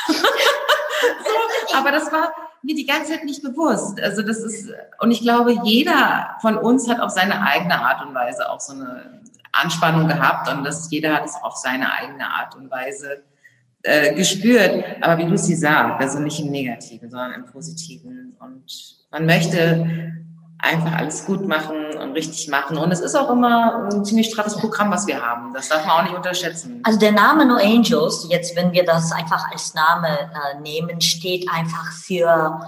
so, 0.07 1.75
aber 1.77 1.91
das 1.91 2.11
war 2.11 2.31
mir 2.61 2.75
die 2.75 2.85
ganze 2.85 3.13
Zeit 3.13 3.23
nicht 3.23 3.41
bewusst. 3.41 3.99
Also 4.01 4.21
das 4.21 4.37
ist, 4.37 4.69
und 4.99 5.11
ich 5.11 5.21
glaube, 5.21 5.57
jeder 5.63 6.37
von 6.41 6.57
uns 6.57 6.89
hat 6.89 6.99
auf 6.99 7.11
seine 7.11 7.41
eigene 7.41 7.79
Art 7.81 8.05
und 8.05 8.13
Weise 8.13 8.51
auch 8.51 8.59
so 8.59 8.73
eine 8.73 9.21
Anspannung 9.51 10.07
gehabt 10.07 10.49
und 10.49 10.63
das, 10.63 10.89
jeder 10.91 11.15
hat 11.15 11.25
es 11.25 11.35
auf 11.41 11.55
seine 11.55 11.91
eigene 11.91 12.27
Art 12.27 12.55
und 12.55 12.69
Weise 12.69 13.23
äh, 13.83 14.13
gespürt. 14.13 14.83
Aber 15.01 15.17
wie 15.17 15.27
Lucy 15.27 15.55
sagt, 15.55 16.01
also 16.01 16.19
nicht 16.19 16.39
im 16.39 16.51
Negativen, 16.51 17.09
sondern 17.09 17.33
im 17.33 17.45
Positiven. 17.45 18.35
Und 18.39 18.63
man 19.11 19.25
möchte 19.25 20.13
einfach 20.59 20.93
alles 20.93 21.25
gut 21.25 21.47
machen 21.47 21.97
und 21.99 22.13
richtig 22.13 22.47
machen. 22.47 22.77
Und 22.77 22.91
es 22.91 22.99
ist 22.99 23.15
auch 23.15 23.31
immer 23.31 23.89
ein 23.91 24.05
ziemlich 24.05 24.29
straffes 24.29 24.55
Programm, 24.55 24.91
was 24.91 25.07
wir 25.07 25.21
haben. 25.21 25.53
Das 25.53 25.69
darf 25.69 25.85
man 25.85 25.97
auch 25.97 26.03
nicht 26.03 26.15
unterschätzen. 26.15 26.81
Also 26.83 26.99
der 26.99 27.11
Name 27.11 27.45
No 27.45 27.55
Angels, 27.55 28.27
jetzt 28.29 28.55
wenn 28.55 28.71
wir 28.71 28.85
das 28.85 29.11
einfach 29.11 29.51
als 29.51 29.73
Name 29.73 30.07
äh, 30.07 30.61
nehmen, 30.61 31.01
steht 31.01 31.49
einfach 31.51 31.91
für 31.93 32.61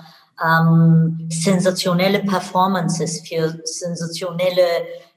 ähm, 0.43 1.27
sensationelle 1.29 2.19
Performances, 2.19 3.21
für 3.27 3.59
sensationelle 3.63 4.65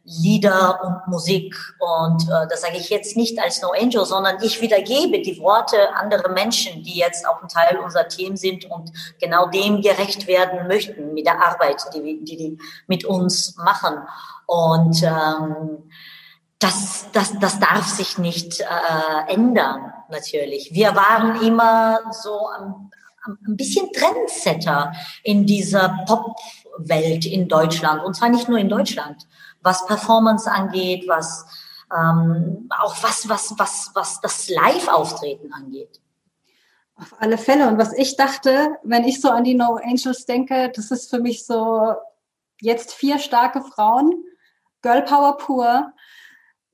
Lieder 0.06 0.84
und 0.84 1.08
Musik. 1.08 1.56
Und 1.80 2.22
äh, 2.28 2.46
das 2.48 2.60
sage 2.60 2.76
ich 2.76 2.90
jetzt 2.90 3.16
nicht 3.16 3.40
als 3.40 3.60
No 3.60 3.70
Angel, 3.70 4.04
sondern 4.04 4.40
ich 4.40 4.60
wiedergebe 4.60 5.20
die 5.20 5.40
Worte 5.40 5.94
anderer 5.96 6.28
Menschen, 6.28 6.84
die 6.84 6.96
jetzt 6.96 7.28
auch 7.28 7.42
ein 7.42 7.48
Teil 7.48 7.78
unserer 7.78 8.06
Team 8.06 8.36
sind 8.36 8.64
und 8.66 8.92
genau 9.20 9.48
dem 9.48 9.82
gerecht 9.82 10.28
werden 10.28 10.68
möchten 10.68 11.12
mit 11.12 11.26
der 11.26 11.44
Arbeit, 11.44 11.82
die, 11.92 12.22
die 12.22 12.36
die 12.36 12.58
mit 12.86 13.04
uns 13.04 13.56
machen. 13.56 13.98
Und 14.46 15.02
ähm, 15.02 15.90
das, 16.60 17.06
das, 17.12 17.38
das 17.40 17.58
darf 17.58 17.86
sich 17.88 18.16
nicht 18.16 18.60
äh, 18.60 19.32
ändern, 19.32 19.92
natürlich. 20.08 20.70
Wir 20.72 20.94
waren 20.94 21.42
immer 21.42 21.98
so 22.12 22.46
ein, 22.48 22.90
ein 23.26 23.56
bisschen 23.56 23.90
Trendsetter 23.92 24.92
in 25.24 25.46
dieser 25.46 26.04
Pop-Welt 26.06 27.26
in 27.26 27.48
Deutschland. 27.48 28.04
Und 28.04 28.14
zwar 28.14 28.28
nicht 28.28 28.48
nur 28.48 28.58
in 28.58 28.68
Deutschland 28.68 29.26
was 29.66 29.84
Performance 29.84 30.50
angeht, 30.50 31.06
was 31.08 31.44
ähm, 31.94 32.70
auch 32.70 32.96
was, 33.02 33.28
was, 33.28 33.54
was, 33.58 33.90
was 33.94 34.20
das 34.20 34.48
Live-Auftreten 34.48 35.52
angeht. 35.52 36.00
Auf 36.96 37.14
alle 37.18 37.36
Fälle. 37.36 37.68
Und 37.68 37.76
was 37.76 37.92
ich 37.92 38.16
dachte, 38.16 38.78
wenn 38.82 39.04
ich 39.04 39.20
so 39.20 39.28
an 39.28 39.44
die 39.44 39.54
No 39.54 39.78
Angels 39.82 40.24
denke, 40.24 40.72
das 40.74 40.90
ist 40.90 41.10
für 41.10 41.18
mich 41.18 41.44
so 41.44 41.94
jetzt 42.60 42.94
vier 42.94 43.18
starke 43.18 43.60
Frauen, 43.60 44.14
Girl 44.82 45.02
Power 45.02 45.36
pur. 45.36 45.92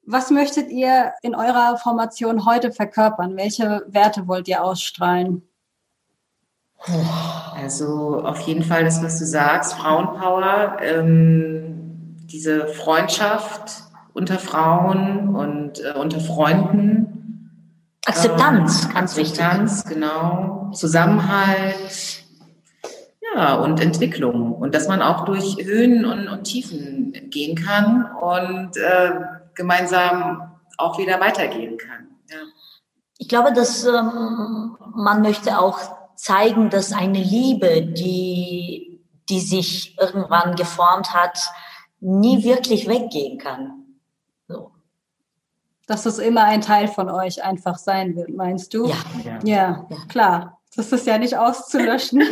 Was 0.05 0.31
möchtet 0.31 0.71
ihr 0.71 1.13
in 1.23 1.35
eurer 1.35 1.79
Formation 1.79 2.45
heute 2.45 2.73
verkörpern? 2.73 3.37
Welche 3.37 3.85
Werte 3.87 4.29
wollt 4.29 4.49
ihr 4.49 4.63
ausstrahlen? 4.63 5.49
Also 7.57 8.23
auf 8.25 8.41
jeden 8.41 8.65
Fall 8.65 8.85
das, 8.85 9.03
was 9.03 9.19
du 9.19 9.25
sagst, 9.25 9.75
Frauenpower. 9.75 10.79
Ähm 10.81 11.92
diese 12.43 12.67
Freundschaft 12.67 13.85
unter 14.15 14.41
Frauen 14.41 15.37
und 15.37 15.79
äh, 15.79 15.93
unter 15.97 16.19
Freunden. 16.19 18.01
Akzeptanz, 18.05 18.87
ähm, 18.87 18.95
ganz 18.95 19.17
wichtig. 19.17 19.41
Akzeptanz, 19.41 19.85
genau. 19.85 20.73
Zusammenhalt, 20.75 22.25
ja, 23.33 23.55
und 23.55 23.81
Entwicklung. 23.81 24.55
Und 24.55 24.75
dass 24.75 24.89
man 24.89 25.03
auch 25.03 25.25
durch 25.25 25.57
Höhen 25.63 26.05
und, 26.05 26.27
und 26.27 26.43
Tiefen 26.43 27.13
gehen 27.31 27.55
kann 27.55 28.11
und 28.21 28.77
äh, 28.77 29.13
gemeinsam 29.55 30.59
auch 30.79 30.99
wieder 30.99 31.21
weitergehen 31.21 31.79
kann. 31.79 32.09
Ja. 32.29 32.39
Ich 33.19 33.29
glaube, 33.29 33.53
dass 33.53 33.85
ähm, 33.85 34.77
man 34.97 35.23
möchte 35.23 35.61
auch 35.61 35.79
zeigen, 36.17 36.71
dass 36.71 36.93
eine 36.93 37.23
Liebe, 37.23 37.83
die, 37.83 39.01
die 39.29 39.41
sich 39.41 39.97
irgendwann 40.01 40.57
geformt 40.57 41.15
hat, 41.15 41.39
nie 42.03 42.43
wirklich 42.43 42.89
weggehen 42.89 43.39
kann. 43.39 43.85
So. 44.49 44.73
Dass 45.87 46.05
es 46.05 46.19
immer 46.19 46.45
ein 46.45 46.61
Teil 46.61 46.89
von 46.89 47.09
euch 47.09 47.43
einfach 47.45 47.79
sein 47.79 48.17
wird, 48.17 48.31
meinst 48.31 48.75
du? 48.75 48.87
Ja. 48.87 49.39
Ja, 49.45 49.87
ja. 49.89 49.97
klar. 50.09 50.59
Das 50.75 50.91
ist 50.91 51.07
ja 51.07 51.19
nicht 51.19 51.37
auszulöschen. 51.37 52.23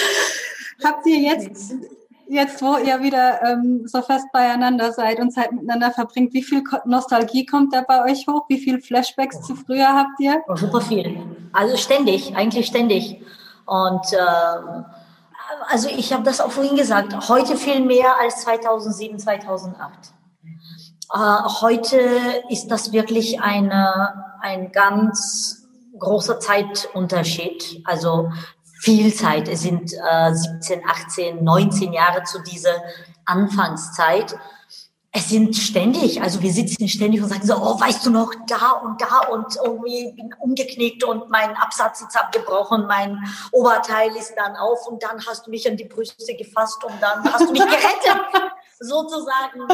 Habt 0.84 1.06
ihr 1.06 1.18
jetzt, 1.18 1.74
jetzt, 2.28 2.62
wo 2.62 2.76
ihr 2.76 3.02
wieder 3.02 3.42
ähm, 3.42 3.82
so 3.86 4.02
fest 4.02 4.26
beieinander 4.32 4.92
seid 4.92 5.18
und 5.18 5.32
Zeit 5.32 5.50
miteinander 5.52 5.90
verbringt, 5.90 6.32
wie 6.34 6.42
viel 6.42 6.62
Nostalgie 6.84 7.46
kommt 7.46 7.74
da 7.74 7.80
bei 7.80 8.04
euch 8.04 8.26
hoch? 8.26 8.44
Wie 8.48 8.58
viel 8.58 8.80
Flashbacks 8.80 9.42
zu 9.42 9.54
früher 9.56 9.88
habt 9.88 10.20
ihr? 10.20 10.42
Oh, 10.46 10.56
super 10.56 10.80
viel. 10.80 11.20
Also 11.52 11.76
ständig, 11.76 12.36
eigentlich 12.36 12.66
ständig. 12.66 13.22
Und 13.66 14.06
ähm, 14.12 14.84
also 15.68 15.88
ich 15.88 16.12
habe 16.12 16.22
das 16.22 16.40
auch 16.40 16.50
vorhin 16.50 16.76
gesagt, 16.76 17.28
heute 17.28 17.56
viel 17.56 17.80
mehr 17.80 18.18
als 18.20 18.42
2007, 18.42 19.18
2008. 19.18 19.90
Äh, 21.12 21.18
heute 21.60 21.98
ist 22.48 22.68
das 22.68 22.92
wirklich 22.92 23.40
eine, 23.40 24.36
ein 24.40 24.72
ganz 24.72 25.66
großer 25.98 26.40
Zeitunterschied. 26.40 27.82
Also 27.84 28.30
viel 28.80 29.12
Zeit. 29.12 29.48
Es 29.48 29.62
sind 29.62 29.92
äh, 29.92 30.34
17, 30.34 30.82
18, 30.88 31.44
19 31.44 31.92
Jahre 31.92 32.22
zu 32.24 32.42
dieser 32.42 32.82
Anfangszeit 33.26 34.36
es 35.12 35.28
sind 35.28 35.56
ständig, 35.56 36.22
also 36.22 36.40
wir 36.40 36.52
sitzen 36.52 36.86
ständig 36.86 37.20
und 37.20 37.28
sagen 37.28 37.44
so, 37.44 37.56
oh, 37.56 37.80
weißt 37.80 38.06
du 38.06 38.10
noch, 38.10 38.32
da 38.46 38.70
und 38.84 39.00
da 39.00 39.28
und 39.28 39.56
irgendwie 39.56 40.12
bin 40.12 40.32
umgeknickt 40.38 41.02
und 41.02 41.28
mein 41.30 41.56
Absatz 41.56 42.00
ist 42.00 42.16
abgebrochen, 42.16 42.86
mein 42.86 43.18
Oberteil 43.50 44.14
ist 44.14 44.34
dann 44.36 44.54
auf 44.54 44.86
und 44.86 45.02
dann 45.02 45.20
hast 45.26 45.46
du 45.46 45.50
mich 45.50 45.68
an 45.68 45.76
die 45.76 45.84
Brüste 45.84 46.34
gefasst 46.36 46.84
und 46.84 46.94
dann 47.00 47.24
hast 47.24 47.40
du 47.40 47.50
mich 47.50 47.60
gerettet, 47.60 48.24
sozusagen. 48.78 49.66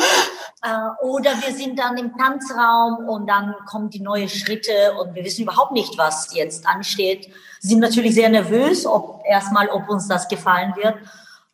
Äh, 0.63 1.05
oder 1.05 1.31
wir 1.43 1.55
sind 1.55 1.79
dann 1.79 1.99
im 1.99 2.17
Tanzraum 2.17 3.07
und 3.07 3.27
dann 3.27 3.55
kommen 3.67 3.91
die 3.91 4.01
neuen 4.01 4.31
Schritte 4.31 4.95
und 4.99 5.15
wir 5.15 5.23
wissen 5.23 5.43
überhaupt 5.43 5.73
nicht, 5.73 5.99
was 5.99 6.35
jetzt 6.35 6.67
ansteht. 6.67 7.31
Sind 7.61 7.81
natürlich 7.81 8.15
sehr 8.15 8.31
nervös, 8.31 8.87
ob 8.87 9.23
erstmal, 9.27 9.69
ob 9.69 9.87
uns 9.91 10.09
das 10.09 10.29
gefallen 10.29 10.75
wird. 10.77 10.97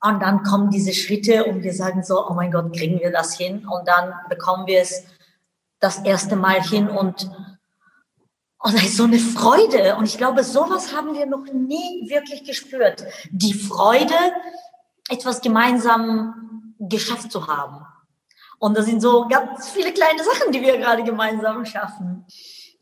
Und 0.05 0.21
dann 0.21 0.43
kommen 0.43 0.71
diese 0.71 0.93
Schritte 0.93 1.45
und 1.45 1.63
wir 1.63 1.73
sagen 1.73 2.03
so, 2.03 2.29
oh 2.29 2.35
mein 2.35 2.51
Gott, 2.51 2.77
kriegen 2.77 2.99
wir 2.99 3.13
das 3.13 3.37
hin? 3.37 3.67
Und 3.69 3.87
dann 3.87 4.13
bekommen 4.29 4.67
wir 4.67 4.81
es 4.81 5.05
das 5.79 5.99
erste 5.99 6.35
Mal 6.35 6.61
hin 6.61 6.89
und 6.89 7.31
oh, 8.61 8.71
da 8.71 8.79
ist 8.79 8.97
so 8.97 9.05
eine 9.05 9.19
Freude. 9.19 9.95
Und 9.97 10.05
ich 10.05 10.19
glaube, 10.19 10.43
sowas 10.43 10.95
haben 10.95 11.15
wir 11.15 11.27
noch 11.27 11.45
nie 11.53 12.09
wirklich 12.11 12.45
gespürt. 12.45 13.05
Die 13.31 13.55
Freude, 13.55 14.15
etwas 15.09 15.41
gemeinsam 15.41 16.75
geschafft 16.81 17.31
zu 17.31 17.47
haben. 17.47 17.87
Und 18.59 18.77
das 18.77 18.87
sind 18.87 19.01
so 19.01 19.29
ganz 19.29 19.71
viele 19.71 19.93
kleine 19.93 20.23
Sachen, 20.23 20.53
die 20.53 20.63
wir 20.63 20.79
gerade 20.79 21.05
gemeinsam 21.05 21.65
schaffen. 21.65 22.25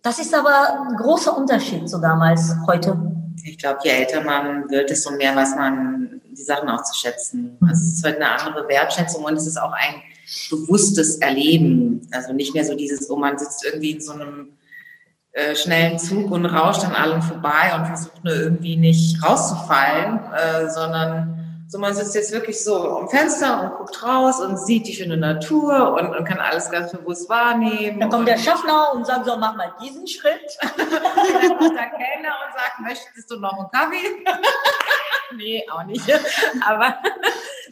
Das 0.02 0.18
ist 0.18 0.34
aber 0.34 0.86
ein 0.88 0.96
großer 0.96 1.36
Unterschied 1.36 1.88
zu 1.88 1.98
damals, 1.98 2.54
heute. 2.66 3.19
Ich 3.44 3.58
glaube, 3.58 3.80
je 3.84 3.90
älter 3.90 4.22
man 4.22 4.70
wird, 4.70 4.90
desto 4.90 5.12
mehr 5.12 5.34
weiß 5.34 5.56
man 5.56 6.20
die 6.30 6.42
Sachen 6.42 6.68
auch 6.68 6.82
zu 6.82 6.98
schätzen. 6.98 7.56
Also 7.60 7.82
es 7.82 7.94
ist 7.94 8.04
halt 8.04 8.16
eine 8.16 8.30
andere 8.30 8.68
Wertschätzung 8.68 9.24
und 9.24 9.34
es 9.34 9.46
ist 9.46 9.60
auch 9.60 9.72
ein 9.72 10.02
bewusstes 10.50 11.18
Erleben. 11.18 12.06
Also 12.12 12.32
nicht 12.32 12.54
mehr 12.54 12.64
so 12.64 12.74
dieses, 12.74 13.10
oh, 13.10 13.16
man 13.16 13.38
sitzt 13.38 13.64
irgendwie 13.64 13.92
in 13.92 14.00
so 14.00 14.12
einem 14.12 14.52
äh, 15.32 15.54
schnellen 15.54 15.98
Zug 15.98 16.30
und 16.30 16.46
rauscht 16.46 16.84
an 16.84 16.92
allem 16.92 17.22
vorbei 17.22 17.72
und 17.76 17.86
versucht 17.86 18.24
nur 18.24 18.34
irgendwie 18.34 18.76
nicht 18.76 19.22
rauszufallen, 19.22 20.20
äh, 20.32 20.70
sondern 20.70 21.49
so, 21.70 21.78
man 21.78 21.94
sitzt 21.94 22.16
jetzt 22.16 22.32
wirklich 22.32 22.64
so 22.64 22.98
am 22.98 23.08
Fenster 23.08 23.62
und 23.62 23.78
guckt 23.78 24.02
raus 24.02 24.40
und 24.40 24.58
sieht 24.58 24.88
die 24.88 24.92
schöne 24.92 25.16
Natur 25.16 25.94
und, 25.94 26.16
und 26.16 26.24
kann 26.24 26.40
alles 26.40 26.68
ganz 26.68 26.90
bewusst 26.90 27.28
wahrnehmen. 27.28 28.00
Dann 28.00 28.10
kommt 28.10 28.26
der 28.26 28.38
Schaffner 28.38 28.92
und 28.92 29.06
sagt 29.06 29.24
so, 29.24 29.36
mach 29.36 29.54
mal 29.54 29.72
diesen 29.80 30.04
Schritt. 30.08 30.40
Dann 30.60 31.58
kommt 31.58 31.78
der 31.78 31.90
Kellner 31.90 32.34
und 32.44 32.58
sagt, 32.58 32.80
möchtest 32.80 33.30
du 33.30 33.36
noch 33.36 33.56
einen 33.56 33.70
Kaffee? 33.70 34.24
nee, 35.36 35.64
auch 35.70 35.84
nicht. 35.84 36.04
Aber, 36.66 36.96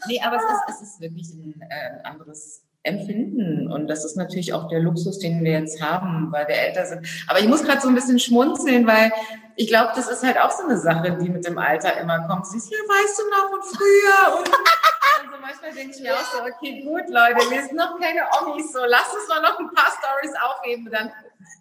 nee, 0.06 0.22
aber 0.24 0.36
es 0.36 0.44
ist, 0.44 0.62
es 0.68 0.82
ist 0.82 1.00
wirklich 1.00 1.30
ein 1.30 1.60
äh, 1.68 2.06
anderes 2.06 2.67
empfinden. 2.82 3.70
Und 3.70 3.88
das 3.88 4.04
ist 4.04 4.16
natürlich 4.16 4.52
auch 4.52 4.68
der 4.68 4.80
Luxus, 4.80 5.18
den 5.18 5.42
wir 5.44 5.52
jetzt 5.52 5.80
haben, 5.82 6.28
weil 6.30 6.46
wir 6.48 6.54
älter 6.54 6.86
sind. 6.86 7.06
Aber 7.26 7.40
ich 7.40 7.48
muss 7.48 7.62
gerade 7.62 7.80
so 7.80 7.88
ein 7.88 7.94
bisschen 7.94 8.18
schmunzeln, 8.18 8.86
weil 8.86 9.12
ich 9.56 9.68
glaube, 9.68 9.92
das 9.94 10.08
ist 10.08 10.22
halt 10.22 10.38
auch 10.38 10.50
so 10.50 10.64
eine 10.64 10.78
Sache, 10.78 11.18
die 11.20 11.28
mit 11.28 11.46
dem 11.46 11.58
Alter 11.58 11.98
immer 11.98 12.26
kommt. 12.28 12.46
Sie 12.46 12.56
ist, 12.58 12.70
ja, 12.70 12.78
weißt 12.78 13.18
du 13.18 13.22
noch, 13.30 13.52
und 13.52 13.64
früher. 13.64 14.38
Und 14.38 14.48
also 14.48 15.36
manchmal 15.40 15.72
denke 15.72 15.96
ich 15.96 16.02
mir 16.02 16.14
auch 16.14 16.24
so, 16.32 16.42
okay, 16.42 16.82
gut, 16.82 17.08
Leute, 17.08 17.50
wir 17.50 17.62
sind 17.62 17.74
noch 17.74 17.98
keine 17.98 18.22
Omis, 18.40 18.72
so 18.72 18.80
lasst 18.86 19.12
uns 19.14 19.28
mal 19.28 19.42
noch 19.42 19.58
ein 19.58 19.70
paar 19.74 19.92
Stories 19.98 20.32
aufheben, 20.40 20.88
dann 20.90 21.10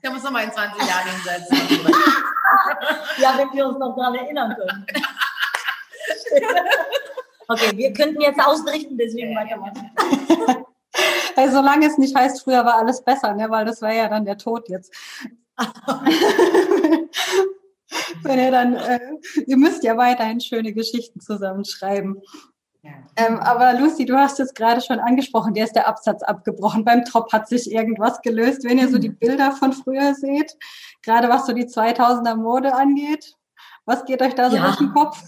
können 0.02 0.04
wir 0.04 0.12
uns 0.12 0.24
noch 0.24 0.32
mal 0.32 0.44
in 0.44 0.52
20 0.52 0.88
Jahren 0.88 1.10
hinsetzen. 1.10 1.58
ja, 3.18 3.36
wenn 3.38 3.52
wir 3.52 3.68
uns 3.68 3.80
noch 3.80 3.96
daran 3.96 4.16
erinnern 4.16 4.56
können. 4.56 4.86
okay, 7.48 7.76
wir 7.76 7.94
könnten 7.94 8.22
jetzt 8.22 8.40
ausrichten, 8.40 8.96
deswegen 8.98 9.36
weitermachen. 9.36 9.92
Also, 11.38 11.58
solange 11.58 11.86
es 11.86 11.98
nicht 11.98 12.16
heißt, 12.16 12.44
früher 12.44 12.66
war 12.66 12.76
alles 12.76 13.04
besser, 13.04 13.34
ne? 13.34 13.50
weil 13.50 13.66
das 13.66 13.82
wäre 13.82 13.96
ja 13.96 14.10
dann 14.10 14.26
der 14.26 14.38
Tod 14.38 14.70
jetzt. 14.70 14.92
Wenn 18.24 18.40
ihr 18.40 18.52
dann, 18.52 18.74
äh, 18.74 19.00
ihr 19.46 19.58
müsst 19.58 19.84
ja 19.84 19.98
weiterhin 19.98 20.42
schöne 20.42 20.74
Geschichten 20.74 21.20
zusammenschreiben. 21.20 22.22
Ja. 22.82 22.92
Ähm, 23.16 23.40
aber 23.40 23.74
Lucy, 23.80 24.06
du 24.06 24.18
hast 24.18 24.40
es 24.40 24.54
gerade 24.54 24.82
schon 24.82 25.00
angesprochen, 25.00 25.54
dir 25.54 25.64
ist 25.64 25.76
der 25.76 25.88
Absatz 25.88 26.24
abgebrochen. 26.24 26.84
Beim 26.84 27.06
Top 27.06 27.32
hat 27.32 27.48
sich 27.48 27.72
irgendwas 27.72 28.22
gelöst. 28.22 28.64
Wenn 28.64 28.80
ihr 28.80 28.90
so 28.90 28.98
die 28.98 29.10
Bilder 29.10 29.52
von 29.52 29.74
früher 29.74 30.16
seht, 30.16 30.58
gerade 31.04 31.30
was 31.30 31.46
so 31.46 31.54
die 31.54 31.66
2000er 31.66 32.36
Mode 32.36 32.74
angeht, 32.74 33.36
was 33.86 34.06
geht 34.06 34.22
euch 34.22 34.36
da 34.36 34.50
so 34.50 34.58
ja. 34.58 34.64
durch 34.66 34.78
den 34.78 34.92
Kopf? 34.94 35.22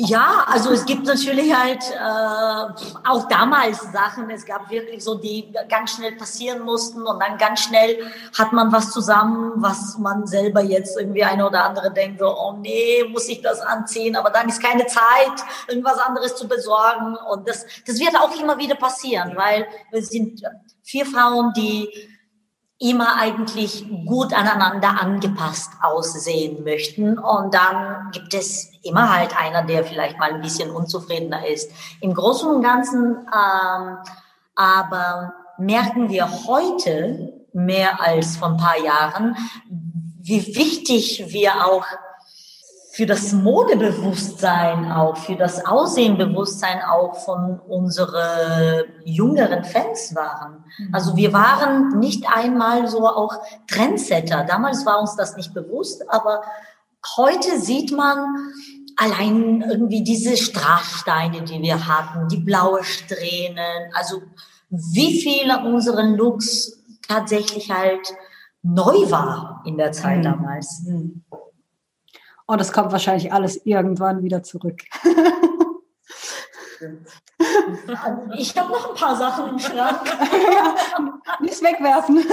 Ja, 0.00 0.44
also 0.46 0.70
es 0.70 0.86
gibt 0.86 1.06
natürlich 1.06 1.52
halt 1.52 1.82
äh, 1.90 2.88
auch 3.04 3.26
damals 3.28 3.80
Sachen, 3.90 4.30
es 4.30 4.46
gab 4.46 4.70
wirklich 4.70 5.02
so, 5.02 5.16
die 5.16 5.52
ganz 5.68 5.96
schnell 5.96 6.12
passieren 6.12 6.62
mussten 6.62 7.02
und 7.02 7.18
dann 7.20 7.36
ganz 7.36 7.62
schnell 7.62 8.08
hat 8.38 8.52
man 8.52 8.70
was 8.70 8.92
zusammen, 8.92 9.54
was 9.56 9.98
man 9.98 10.24
selber 10.24 10.62
jetzt 10.62 10.96
irgendwie 10.96 11.24
eine 11.24 11.44
oder 11.44 11.64
andere 11.64 11.92
denkt, 11.92 12.20
so, 12.20 12.28
oh 12.28 12.52
nee, 12.60 13.02
muss 13.10 13.28
ich 13.28 13.42
das 13.42 13.60
anziehen, 13.60 14.14
aber 14.14 14.30
dann 14.30 14.48
ist 14.48 14.62
keine 14.62 14.86
Zeit, 14.86 15.44
irgendwas 15.66 15.98
anderes 15.98 16.36
zu 16.36 16.46
besorgen. 16.46 17.16
Und 17.32 17.48
das, 17.48 17.66
das 17.84 17.98
wird 17.98 18.14
auch 18.14 18.40
immer 18.40 18.56
wieder 18.56 18.76
passieren, 18.76 19.32
weil 19.34 19.66
wir 19.90 20.04
sind 20.04 20.42
vier 20.84 21.06
Frauen, 21.06 21.52
die 21.54 21.88
immer 22.80 23.16
eigentlich 23.20 23.84
gut 24.06 24.32
aneinander 24.32 25.00
angepasst 25.00 25.70
aussehen 25.82 26.62
möchten. 26.62 27.18
Und 27.18 27.52
dann 27.52 28.10
gibt 28.12 28.34
es 28.34 28.70
immer 28.82 29.12
halt 29.12 29.36
einer, 29.36 29.64
der 29.64 29.84
vielleicht 29.84 30.18
mal 30.18 30.32
ein 30.32 30.40
bisschen 30.40 30.70
unzufriedener 30.70 31.46
ist. 31.46 31.70
Im 32.00 32.14
Großen 32.14 32.48
und 32.48 32.62
Ganzen 32.62 33.26
ähm, 33.26 33.98
aber 34.54 35.34
merken 35.56 36.08
wir 36.08 36.28
heute 36.46 37.32
mehr 37.52 38.00
als 38.00 38.36
vor 38.36 38.48
ein 38.48 38.56
paar 38.56 38.78
Jahren, 38.78 39.36
wie 40.20 40.54
wichtig 40.54 41.24
wir 41.28 41.64
auch 41.66 41.84
für 42.98 43.06
das 43.06 43.32
Modebewusstsein 43.32 44.90
auch, 44.90 45.16
für 45.18 45.36
das 45.36 45.64
Aussehenbewusstsein 45.64 46.82
auch 46.82 47.14
von 47.14 47.60
unseren 47.60 48.86
jüngeren 49.04 49.62
Fans 49.62 50.16
waren. 50.16 50.64
Mhm. 50.78 50.92
Also 50.92 51.14
wir 51.14 51.32
waren 51.32 52.00
nicht 52.00 52.24
einmal 52.28 52.88
so 52.88 53.06
auch 53.06 53.36
Trendsetter. 53.68 54.42
Damals 54.42 54.84
war 54.84 54.98
uns 54.98 55.14
das 55.14 55.36
nicht 55.36 55.54
bewusst, 55.54 56.10
aber 56.10 56.42
heute 57.16 57.60
sieht 57.60 57.96
man 57.96 58.34
allein 58.96 59.60
irgendwie 59.60 60.02
diese 60.02 60.36
Straßsteine, 60.36 61.42
die 61.42 61.62
wir 61.62 61.86
hatten, 61.86 62.26
die 62.26 62.38
blaue 62.38 62.82
Strähnen, 62.82 63.92
also 63.94 64.22
wie 64.70 65.20
viele 65.20 65.60
unseren 65.60 66.16
Looks 66.16 66.82
tatsächlich 67.06 67.70
halt 67.70 68.12
neu 68.64 69.08
war 69.08 69.62
in 69.64 69.76
der 69.76 69.92
Zeit 69.92 70.18
mhm. 70.18 70.22
damals. 70.22 70.82
Mhm. 70.84 71.22
Und 72.48 72.54
oh, 72.54 72.56
das 72.56 72.72
kommt 72.72 72.92
wahrscheinlich 72.92 73.30
alles 73.30 73.60
irgendwann 73.66 74.22
wieder 74.22 74.42
zurück. 74.42 74.82
Ich 78.36 78.56
habe 78.56 78.70
noch 78.70 78.90
ein 78.90 78.94
paar 78.94 79.16
Sachen 79.16 79.48
im 79.48 79.58
Schrank. 79.58 80.00
ja, 80.52 80.76
nicht 81.40 81.60
wegwerfen. 81.60 82.24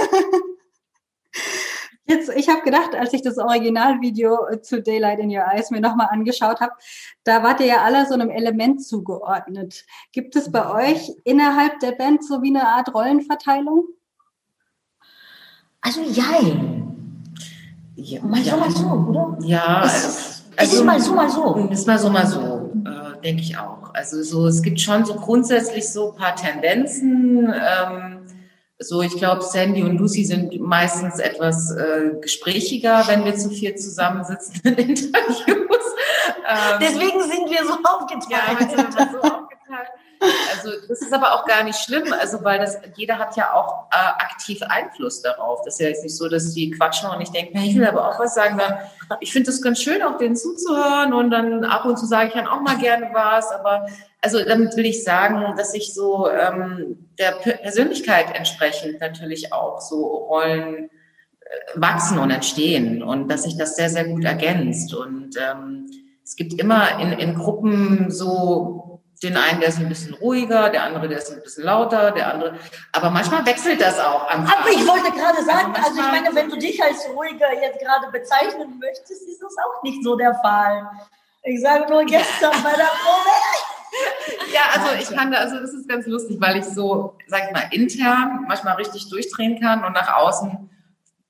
Jetzt, 2.04 2.28
ich 2.30 2.48
habe 2.48 2.62
gedacht, 2.62 2.94
als 2.94 3.12
ich 3.12 3.22
das 3.22 3.38
Originalvideo 3.38 4.56
zu 4.62 4.80
Daylight 4.80 5.18
in 5.18 5.36
Your 5.36 5.44
Eyes 5.52 5.72
mir 5.72 5.80
nochmal 5.80 6.08
angeschaut 6.10 6.60
habe, 6.60 6.72
da 7.24 7.42
wart 7.42 7.58
ihr 7.58 7.66
ja 7.66 7.82
alle 7.82 8.06
so 8.06 8.14
einem 8.14 8.30
Element 8.30 8.84
zugeordnet. 8.84 9.84
Gibt 10.12 10.36
es 10.36 10.52
bei 10.52 10.92
euch 10.92 11.12
innerhalb 11.24 11.80
der 11.80 11.92
Band 11.92 12.24
so 12.24 12.40
wie 12.40 12.56
eine 12.56 12.68
Art 12.68 12.94
Rollenverteilung? 12.94 13.88
Also 15.80 16.02
jein. 16.02 16.85
Ja, 17.96 18.22
mal 18.22 18.44
so, 18.44 18.56
mal 18.56 18.70
so, 18.70 18.86
oder? 18.86 19.38
Ja. 19.40 19.82
Es, 19.84 20.44
also, 20.56 20.72
es 20.72 20.72
ist 20.74 20.84
mal 20.84 21.00
so, 21.00 21.14
mal 21.14 21.30
so. 21.30 21.68
Ist 21.70 21.86
mal 21.86 21.98
so, 21.98 22.10
mal 22.10 22.26
so, 22.26 22.70
äh, 22.84 23.20
denke 23.22 23.42
ich 23.42 23.56
auch. 23.56 23.94
Also 23.94 24.22
so, 24.22 24.46
es 24.46 24.62
gibt 24.62 24.80
schon 24.80 25.04
so 25.06 25.14
grundsätzlich 25.14 25.88
so 25.90 26.12
ein 26.12 26.16
paar 26.16 26.36
Tendenzen. 26.36 27.52
Ähm, 27.54 28.26
so, 28.78 29.00
ich 29.00 29.16
glaube, 29.16 29.42
Sandy 29.42 29.82
und 29.82 29.96
Lucy 29.96 30.24
sind 30.24 30.60
meistens 30.60 31.18
etwas 31.18 31.70
äh, 31.70 32.20
gesprächiger, 32.20 33.04
wenn 33.06 33.24
wir 33.24 33.34
zu 33.34 33.48
viel 33.48 33.74
zusammensitzen 33.76 34.60
in 34.64 34.74
Interviews. 34.74 35.46
Ähm, 36.48 36.78
Deswegen 36.80 37.20
sind 37.22 37.50
wir 37.50 37.64
so 37.66 37.72
aufgeteilt. 37.82 38.30
Ja, 38.30 38.56
wir 38.56 38.68
sind 38.68 38.92
so 38.92 38.98
aufgeteilt. 39.00 39.46
Also 40.50 40.70
das 40.88 41.00
ist 41.00 41.12
aber 41.12 41.34
auch 41.34 41.44
gar 41.44 41.64
nicht 41.64 41.78
schlimm, 41.78 42.12
also 42.18 42.42
weil 42.44 42.58
das 42.58 42.78
jeder 42.96 43.18
hat 43.18 43.36
ja 43.36 43.52
auch 43.54 43.86
äh, 43.92 43.96
aktiv 43.96 44.60
Einfluss 44.62 45.22
darauf. 45.22 45.62
Das 45.64 45.74
ist 45.74 45.80
ja 45.80 45.88
jetzt 45.88 46.02
nicht 46.02 46.16
so, 46.16 46.28
dass 46.28 46.52
die 46.52 46.70
quatschen 46.70 47.10
und 47.10 47.20
ich 47.20 47.30
denke, 47.30 47.58
ich 47.58 47.76
will 47.76 47.86
aber 47.86 48.08
auch 48.08 48.18
was 48.18 48.34
sagen. 48.34 48.60
Ich 49.20 49.32
finde 49.32 49.50
es 49.50 49.62
ganz 49.62 49.80
schön, 49.80 50.02
auch 50.02 50.18
denen 50.18 50.36
zuzuhören 50.36 51.12
und 51.12 51.30
dann 51.30 51.64
ab 51.64 51.84
und 51.84 51.98
zu 51.98 52.06
sage 52.06 52.28
ich 52.28 52.34
dann 52.34 52.46
auch 52.46 52.60
mal 52.60 52.78
gerne 52.78 53.10
was. 53.12 53.50
Aber 53.52 53.86
also 54.20 54.44
damit 54.44 54.76
will 54.76 54.86
ich 54.86 55.04
sagen, 55.04 55.56
dass 55.56 55.74
ich 55.74 55.94
so 55.94 56.28
ähm, 56.28 57.08
der 57.18 57.32
Persönlichkeit 57.32 58.34
entsprechend 58.34 59.00
natürlich 59.00 59.52
auch 59.52 59.80
so 59.80 60.04
Rollen 60.04 60.90
äh, 61.40 61.80
wachsen 61.80 62.18
und 62.18 62.30
entstehen 62.30 63.02
und 63.02 63.28
dass 63.28 63.44
sich 63.44 63.56
das 63.56 63.76
sehr, 63.76 63.88
sehr 63.88 64.04
gut 64.06 64.24
ergänzt. 64.24 64.94
Und 64.94 65.36
ähm, 65.36 65.86
es 66.24 66.34
gibt 66.34 66.60
immer 66.60 66.98
in, 66.98 67.12
in 67.12 67.34
Gruppen 67.36 68.10
so 68.10 68.95
den 69.22 69.36
einen, 69.36 69.60
der 69.60 69.70
ist 69.70 69.78
ein 69.78 69.88
bisschen 69.88 70.14
ruhiger, 70.14 70.68
der 70.68 70.84
andere, 70.84 71.08
der 71.08 71.18
ist 71.18 71.32
ein 71.32 71.42
bisschen 71.42 71.64
lauter, 71.64 72.10
der 72.10 72.34
andere. 72.34 72.58
Aber 72.92 73.10
manchmal 73.10 73.44
wechselt 73.46 73.80
das 73.80 73.98
auch. 73.98 74.30
Am 74.30 74.46
Aber 74.46 74.68
ich 74.70 74.86
wollte 74.86 75.10
gerade 75.10 75.42
sagen, 75.42 75.74
also, 75.74 75.88
also, 75.88 76.00
ich 76.00 76.06
meine, 76.06 76.34
wenn 76.34 76.50
du 76.50 76.58
dich 76.58 76.82
als 76.82 77.08
ruhiger 77.08 77.52
jetzt 77.60 77.80
gerade 77.80 78.10
bezeichnen 78.10 78.78
möchtest, 78.78 79.26
ist 79.28 79.40
das 79.40 79.54
auch 79.64 79.82
nicht 79.82 80.02
so 80.04 80.16
der 80.16 80.34
Fall. 80.34 80.90
Ich 81.44 81.60
sage 81.60 81.90
nur 81.90 82.04
gestern 82.04 82.52
ja. 82.52 82.60
bei 82.62 82.76
der 82.76 82.84
Probe. 82.84 83.30
ja, 84.52 84.60
also 84.74 85.00
ich 85.00 85.16
kann 85.16 85.30
da, 85.30 85.38
also 85.38 85.60
das 85.60 85.72
ist 85.72 85.88
ganz 85.88 86.06
lustig, 86.06 86.38
weil 86.40 86.56
ich 86.58 86.64
so, 86.64 87.16
sag 87.28 87.44
ich 87.46 87.52
mal, 87.52 87.68
intern 87.70 88.44
manchmal 88.46 88.74
richtig 88.76 89.08
durchdrehen 89.08 89.60
kann 89.60 89.84
und 89.84 89.92
nach 89.92 90.14
außen 90.14 90.68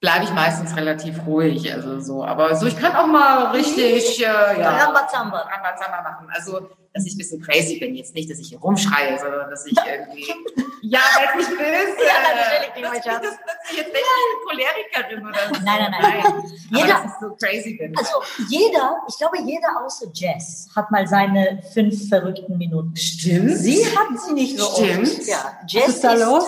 bleibe 0.06 0.24
ich 0.24 0.32
meistens 0.32 0.76
relativ 0.76 1.26
ruhig, 1.26 1.72
also 1.72 1.98
so. 1.98 2.24
Aber 2.24 2.54
so, 2.54 2.66
ich 2.66 2.78
kann 2.78 2.94
auch 2.94 3.08
mal 3.08 3.50
richtig, 3.50 4.20
äh, 4.20 4.22
ja, 4.22 4.84
Rambazamba. 4.84 5.38
Rambazamba 5.40 6.00
machen. 6.00 6.28
Also, 6.32 6.70
dass 6.94 7.04
ich 7.04 7.14
ein 7.14 7.18
bisschen 7.18 7.42
crazy 7.42 7.80
bin. 7.80 7.92
Jetzt 7.96 8.14
nicht, 8.14 8.30
dass 8.30 8.38
ich 8.38 8.50
hier 8.50 8.60
rumschreie, 8.60 9.18
sondern 9.18 9.50
dass 9.50 9.66
ich 9.66 9.76
irgendwie, 9.76 10.32
ja, 10.82 11.00
weil 11.16 11.40
es 11.40 11.48
nicht 11.48 11.58
böse. 11.58 12.06
Ja, 12.06 12.14
natürlich 12.22 12.74
nicht, 12.76 12.88
mein 12.88 13.02
Schatz. 13.02 13.20
Dass, 13.20 13.36
dass 13.36 13.70
ich 13.72 13.78
jetzt 13.78 13.92
nicht 13.92 14.04
eine 14.14 14.44
Cholerikerin 14.46 15.26
oder 15.26 15.38
so. 15.48 15.64
Nein, 15.64 15.90
nein, 15.90 15.94
nein. 16.00 16.22
nein. 16.22 16.52
Jeder, 16.70 16.86
dass 16.86 17.04
ich 17.06 17.12
so 17.20 17.36
crazy 17.44 17.74
bin. 17.74 17.98
Also, 17.98 18.12
jeder, 18.48 19.02
ich 19.08 19.18
glaube, 19.18 19.38
jeder 19.38 19.84
außer 19.84 20.06
Jess 20.14 20.68
hat 20.76 20.88
mal 20.92 21.04
seine 21.08 21.62
fünf 21.74 22.08
verrückten 22.08 22.56
Minuten. 22.56 22.94
Stimmt. 22.94 23.56
Sie 23.56 23.84
hat 23.84 24.20
sie 24.24 24.34
nicht 24.34 24.56
so 24.56 24.70
Stimmt. 24.70 25.08
Oft. 25.08 25.26
Ja, 25.26 25.58
Jess 25.66 25.88
ist 25.88 26.04
da 26.04 26.14
los? 26.14 26.44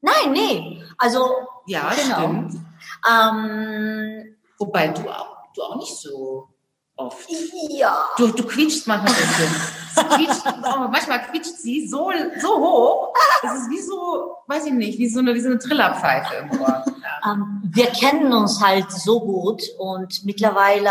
Nein, 0.00 0.32
nee. 0.32 0.82
Also, 0.98 1.46
ja, 1.66 1.92
genau. 1.94 2.16
stimmt. 2.16 2.54
Ähm, 3.10 4.36
Wobei 4.58 4.88
du 4.88 5.08
auch, 5.08 5.36
du 5.54 5.62
auch 5.62 5.76
nicht 5.76 5.96
so 5.96 6.48
oft. 6.96 7.28
Ja. 7.70 8.04
Du, 8.16 8.28
du 8.28 8.44
quietschst 8.44 8.86
manchmal 8.86 9.12
ein 9.12 9.18
bisschen. 9.18 10.16
quietscht, 10.16 10.42
oh, 10.64 10.88
manchmal 10.90 11.22
quietscht 11.22 11.56
sie 11.56 11.88
so, 11.88 12.10
so 12.40 12.48
hoch. 12.48 13.14
Es 13.42 13.52
ist 13.52 13.70
wie 13.70 13.80
so, 13.80 14.36
weiß 14.46 14.66
ich 14.66 14.72
nicht, 14.72 14.98
wie 14.98 15.08
so 15.08 15.20
eine, 15.20 15.34
wie 15.34 15.40
so 15.40 15.48
eine 15.48 15.58
Trillerpfeife 15.58 16.34
im 16.36 16.60
Ohr. 16.60 16.84
Ähm, 17.26 17.62
wir 17.64 17.86
kennen 17.86 18.32
uns 18.32 18.62
halt 18.62 18.90
so 18.90 19.20
gut 19.20 19.62
und 19.78 20.24
mittlerweile 20.24 20.90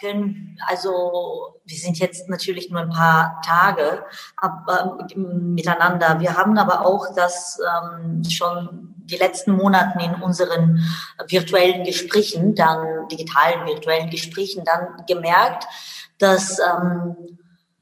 können, 0.00 0.58
also 0.66 1.58
wir 1.64 1.76
sind 1.76 1.98
jetzt 1.98 2.28
natürlich 2.28 2.70
nur 2.70 2.82
ein 2.82 2.90
paar 2.90 3.40
Tage 3.44 4.04
aber, 4.36 5.06
ähm, 5.14 5.54
miteinander. 5.54 6.20
Wir 6.20 6.36
haben 6.36 6.58
aber 6.58 6.84
auch 6.84 7.14
das 7.14 7.58
ähm, 7.60 8.22
schon 8.28 8.95
die 9.06 9.16
letzten 9.16 9.52
Monaten 9.52 10.00
in 10.00 10.14
unseren 10.22 10.80
virtuellen 11.28 11.84
Gesprächen, 11.84 12.54
dann 12.54 13.08
digitalen 13.08 13.66
virtuellen 13.66 14.10
Gesprächen, 14.10 14.64
dann 14.64 15.04
gemerkt, 15.06 15.66
dass 16.18 16.58
ähm, 16.58 17.16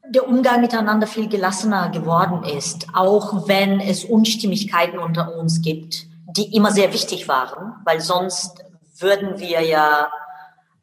der 0.06 0.28
Umgang 0.28 0.60
miteinander 0.60 1.06
viel 1.06 1.28
gelassener 1.28 1.90
geworden 1.90 2.44
ist, 2.44 2.86
auch 2.94 3.48
wenn 3.48 3.80
es 3.80 4.04
Unstimmigkeiten 4.04 4.98
unter 4.98 5.36
uns 5.36 5.62
gibt, 5.62 6.06
die 6.36 6.54
immer 6.54 6.72
sehr 6.72 6.92
wichtig 6.92 7.28
waren, 7.28 7.76
weil 7.84 8.00
sonst 8.00 8.64
würden 8.98 9.38
wir 9.38 9.62
ja, 9.62 10.10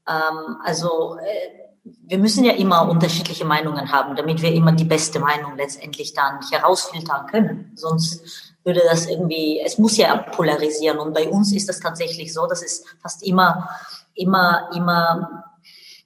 ähm, 0.07 0.57
also 0.63 1.17
äh, 1.17 1.60
wir 1.83 2.19
müssen 2.19 2.45
ja 2.45 2.53
immer 2.53 2.87
unterschiedliche 2.87 3.45
Meinungen 3.45 3.91
haben, 3.91 4.15
damit 4.15 4.41
wir 4.41 4.53
immer 4.53 4.71
die 4.71 4.85
beste 4.85 5.19
Meinung 5.19 5.57
letztendlich 5.57 6.13
dann 6.13 6.39
herausfiltern 6.51 7.25
können. 7.25 7.71
Sonst 7.75 8.53
würde 8.63 8.81
das 8.87 9.07
irgendwie, 9.07 9.59
es 9.65 9.77
muss 9.77 9.97
ja 9.97 10.15
polarisieren. 10.17 10.99
Und 10.99 11.13
bei 11.13 11.27
uns 11.27 11.51
ist 11.51 11.69
das 11.69 11.79
tatsächlich 11.79 12.33
so, 12.33 12.45
dass 12.45 12.61
es 12.61 12.85
fast 13.01 13.23
immer, 13.25 13.69
immer, 14.13 14.69
immer 14.75 15.45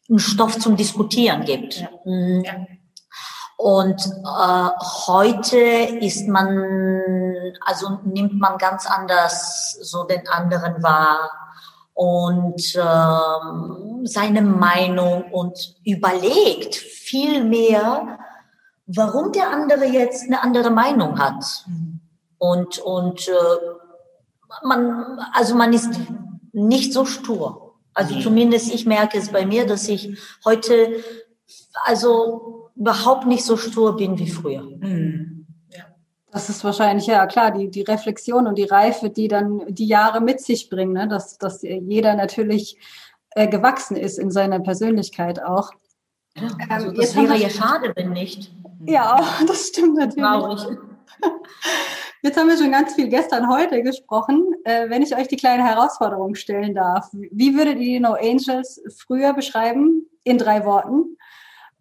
einen 0.08 0.20
Stoff 0.20 0.58
zum 0.60 0.78
Diskutieren 0.78 1.44
gibt. 1.44 1.82
Ja. 1.82 1.90
Mhm. 2.06 2.44
Ja. 2.46 2.54
Und 3.58 4.02
äh, 4.02 4.70
heute 5.08 5.58
ist 6.00 6.28
man, 6.28 7.52
also 7.66 8.00
nimmt 8.04 8.40
man 8.40 8.58
ganz 8.58 8.86
anders 8.86 9.78
so 9.82 10.04
den 10.04 10.28
anderen 10.28 10.84
wahr 10.84 11.45
und 11.96 12.76
ähm, 12.76 14.06
seine 14.06 14.42
Meinung 14.42 15.32
und 15.32 15.76
überlegt 15.86 16.76
viel 16.76 17.44
mehr, 17.46 18.20
warum 18.86 19.32
der 19.32 19.50
andere 19.50 19.86
jetzt 19.86 20.26
eine 20.26 20.44
andere 20.44 20.70
Meinung 20.70 21.18
hat. 21.18 21.44
Mhm. 21.68 22.02
Und, 22.38 22.80
und 22.80 23.28
äh, 23.30 23.32
man, 24.64 25.20
also 25.34 25.56
man 25.56 25.72
ist 25.72 25.90
nicht 26.52 26.92
so 26.92 27.06
stur. 27.06 27.76
Also 27.94 28.16
mhm. 28.16 28.22
zumindest 28.22 28.74
ich 28.74 28.86
merke 28.86 29.18
es 29.18 29.32
bei 29.32 29.46
mir, 29.46 29.66
dass 29.66 29.88
ich 29.88 30.18
heute 30.44 31.02
also 31.86 32.72
überhaupt 32.76 33.26
nicht 33.26 33.46
so 33.46 33.56
stur 33.56 33.96
bin 33.96 34.20
wie 34.20 34.30
früher. 34.30 34.64
Mhm. 34.64 35.35
Ja. 36.36 36.42
Das 36.42 36.50
ist 36.50 36.64
wahrscheinlich, 36.66 37.08
ja 37.08 37.26
klar, 37.28 37.52
die, 37.52 37.70
die 37.70 37.84
Reflexion 37.84 38.46
und 38.46 38.58
die 38.58 38.66
Reife, 38.66 39.10
die 39.10 39.30
dann 39.30 39.64
die 39.70 39.88
Jahre 39.88 40.20
mit 40.20 40.42
sich 40.42 40.70
bringen, 40.70 40.92
ne? 40.92 41.08
dass, 41.08 41.38
dass 41.38 41.62
jeder 41.62 42.16
natürlich 42.16 42.78
äh, 43.32 43.48
gewachsen 43.48 43.96
ist 43.96 44.20
in 44.20 44.32
seiner 44.32 44.60
Persönlichkeit 44.60 45.42
auch. 45.42 45.72
Also 46.70 46.90
Ähm, 46.90 46.96
das 46.96 47.06
jetzt 47.06 47.16
haben 47.16 47.30
wäre 47.30 47.38
ja 47.38 47.50
schade, 47.50 47.94
wenn 47.96 48.12
nicht. 48.12 48.52
Ja, 48.86 49.24
das 49.48 49.68
stimmt 49.68 49.98
natürlich. 49.98 50.26
Traurig. 50.26 50.78
Jetzt 52.22 52.40
haben 52.40 52.50
wir 52.50 52.58
schon 52.58 52.72
ganz 52.72 52.96
viel 52.96 53.08
gestern, 53.08 53.48
heute 53.48 53.84
gesprochen. 53.84 54.44
Äh, 54.64 54.90
wenn 54.90 55.04
ich 55.04 55.16
euch 55.16 55.28
die 55.28 55.36
kleine 55.36 55.64
Herausforderung 55.64 56.34
stellen 56.34 56.74
darf, 56.74 57.08
wie 57.14 57.56
würdet 57.56 57.76
ihr 57.76 57.86
die 57.86 58.00
No 58.00 58.14
Angels 58.14 58.82
früher 58.98 59.34
beschreiben 59.34 60.10
in 60.24 60.40
drei 60.40 60.66
Worten? 60.66 61.18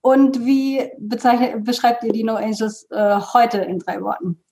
Und 0.03 0.45
wie 0.45 0.93
beschreibt 0.99 2.05
ihr 2.05 2.13
die 2.13 2.25
No 2.25 2.35
Angels 2.35 2.87
äh, 2.91 3.21
heute 3.33 3.59
in 3.59 3.79
drei 3.79 4.03
Worten? 4.03 4.44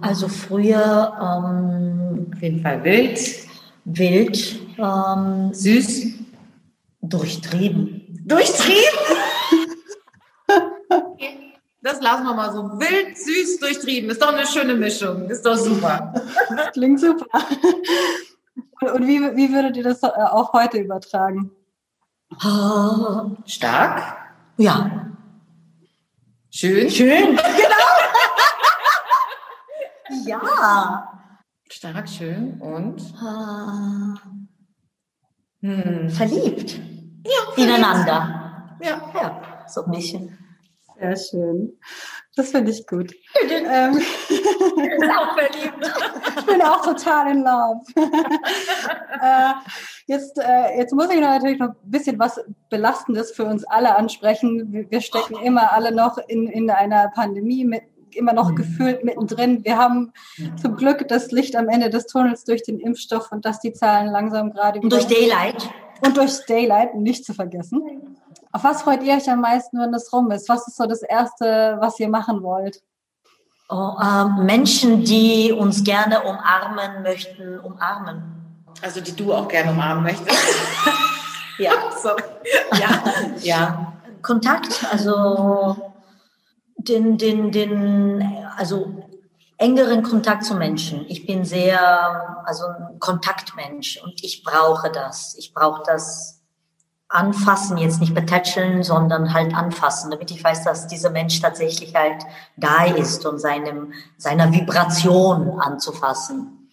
Also 0.00 0.28
früher 0.28 1.12
ähm, 1.20 2.32
Auf 2.34 2.42
jeden 2.42 2.62
Fall 2.62 2.82
wild, 2.84 3.20
wild, 3.84 4.60
ähm, 4.78 5.52
süß, 5.52 6.06
durchtrieben. 7.02 8.22
durchtrieben. 8.26 8.98
Das 11.82 11.98
lassen 12.02 12.24
wir 12.24 12.34
mal 12.34 12.52
so. 12.52 12.62
Wild, 12.78 13.16
süß, 13.16 13.58
durchtrieben. 13.58 14.10
Ist 14.10 14.20
doch 14.20 14.34
eine 14.34 14.46
schöne 14.46 14.74
Mischung. 14.74 15.30
Ist 15.30 15.46
doch 15.46 15.56
super. 15.56 16.12
Das 16.54 16.72
klingt 16.72 17.00
super. 17.00 17.24
Und, 18.94 19.06
wie, 19.06 19.20
wie 19.36 19.50
würdet 19.52 19.78
ihr 19.78 19.84
das 19.84 20.02
äh, 20.02 20.08
auch 20.08 20.52
heute 20.52 20.76
übertragen? 20.78 21.50
Ah, 22.42 23.30
Stark, 23.46 24.02
ja, 24.58 25.08
schön, 26.50 26.90
schön. 26.90 27.36
Genau. 27.56 27.99
Ja. 30.24 31.20
stark, 31.70 32.08
schön 32.08 32.60
und 32.60 33.02
Ah, 33.20 34.14
hm. 35.60 36.10
verliebt 36.10 36.80
ja, 37.24 37.62
ineinander. 37.62 38.76
Ja. 38.82 39.12
Ja, 39.14 39.64
so 39.66 39.84
ein 39.84 39.90
bisschen. 39.90 40.38
Sehr 40.98 41.16
schön. 41.16 41.78
Das 42.36 42.50
finde 42.50 42.70
ich 42.70 42.86
gut. 42.86 43.12
ähm, 43.50 43.98
Auch 45.16 45.34
verliebt. 45.34 45.92
ich 46.38 46.46
bin 46.46 46.62
auch 46.62 46.82
total 46.84 47.30
in 47.30 47.42
love. 47.42 47.80
äh, 49.20 49.52
jetzt, 50.06 50.38
äh, 50.38 50.76
jetzt 50.78 50.92
muss 50.94 51.10
ich 51.10 51.20
natürlich 51.20 51.58
noch 51.58 51.70
ein 51.70 51.90
bisschen 51.90 52.18
was 52.18 52.40
Belastendes 52.68 53.32
für 53.32 53.44
uns 53.44 53.64
alle 53.64 53.96
ansprechen. 53.96 54.72
Wir, 54.72 54.90
wir 54.90 55.00
stecken 55.00 55.36
immer 55.42 55.72
alle 55.72 55.94
noch 55.94 56.18
in, 56.28 56.46
in 56.48 56.70
einer 56.70 57.08
Pandemie, 57.14 57.64
mit, 57.64 57.82
immer 58.16 58.32
noch 58.32 58.54
gefühlt 58.54 59.04
mittendrin. 59.04 59.64
Wir 59.64 59.76
haben 59.78 60.12
zum 60.60 60.76
Glück 60.76 61.06
das 61.08 61.30
Licht 61.30 61.56
am 61.56 61.68
Ende 61.68 61.90
des 61.90 62.06
Tunnels 62.06 62.44
durch 62.44 62.62
den 62.62 62.78
Impfstoff 62.78 63.30
und 63.32 63.44
dass 63.44 63.60
die 63.60 63.72
Zahlen 63.72 64.10
langsam 64.10 64.52
gerade 64.52 64.80
Und 64.80 64.92
durch 64.92 65.06
Daylight. 65.06 65.68
und 66.04 66.16
durch 66.16 66.44
Daylight, 66.46 66.94
nicht 66.94 67.24
zu 67.24 67.34
vergessen. 67.34 67.82
Auf 68.52 68.64
was 68.64 68.82
freut 68.82 69.02
ihr 69.02 69.14
euch 69.14 69.30
am 69.30 69.40
meisten, 69.40 69.78
wenn 69.78 69.92
das 69.92 70.12
rum 70.12 70.30
ist? 70.30 70.48
Was 70.48 70.66
ist 70.66 70.76
so 70.76 70.86
das 70.86 71.02
Erste, 71.02 71.76
was 71.80 71.98
ihr 72.00 72.08
machen 72.08 72.42
wollt? 72.42 72.82
Oh, 73.68 73.92
ähm, 74.02 74.44
Menschen, 74.44 75.04
die 75.04 75.52
uns 75.52 75.84
gerne 75.84 76.22
umarmen 76.22 77.02
möchten, 77.02 77.60
umarmen. 77.60 78.22
Also 78.82 79.00
die 79.00 79.14
du 79.14 79.32
auch 79.32 79.46
gerne 79.46 79.70
umarmen 79.70 80.02
möchtest. 80.04 80.38
Ja. 81.60 81.72
so. 82.02 82.10
Ja, 82.80 83.02
ja. 83.42 83.92
Kontakt, 84.22 84.84
also 84.90 85.89
den, 86.84 87.18
den, 87.18 87.52
den, 87.52 88.22
also 88.56 89.04
engeren 89.56 90.02
Kontakt 90.02 90.44
zu 90.44 90.54
Menschen. 90.54 91.04
Ich 91.08 91.26
bin 91.26 91.44
sehr, 91.44 92.42
also 92.44 92.64
ein 92.66 92.98
Kontaktmensch 92.98 94.00
und 94.02 94.24
ich 94.24 94.42
brauche 94.42 94.90
das. 94.90 95.34
Ich 95.38 95.52
brauche 95.52 95.82
das 95.84 96.40
anfassen, 97.10 97.76
jetzt 97.76 98.00
nicht 98.00 98.14
betätscheln, 98.14 98.82
sondern 98.82 99.34
halt 99.34 99.54
anfassen, 99.54 100.10
damit 100.10 100.30
ich 100.30 100.42
weiß, 100.42 100.64
dass 100.64 100.86
dieser 100.86 101.10
Mensch 101.10 101.40
tatsächlich 101.40 101.94
halt 101.94 102.22
da 102.56 102.84
ist 102.84 103.26
und 103.26 103.38
seinem, 103.40 103.92
seiner 104.16 104.52
Vibration 104.52 105.60
anzufassen. 105.60 106.68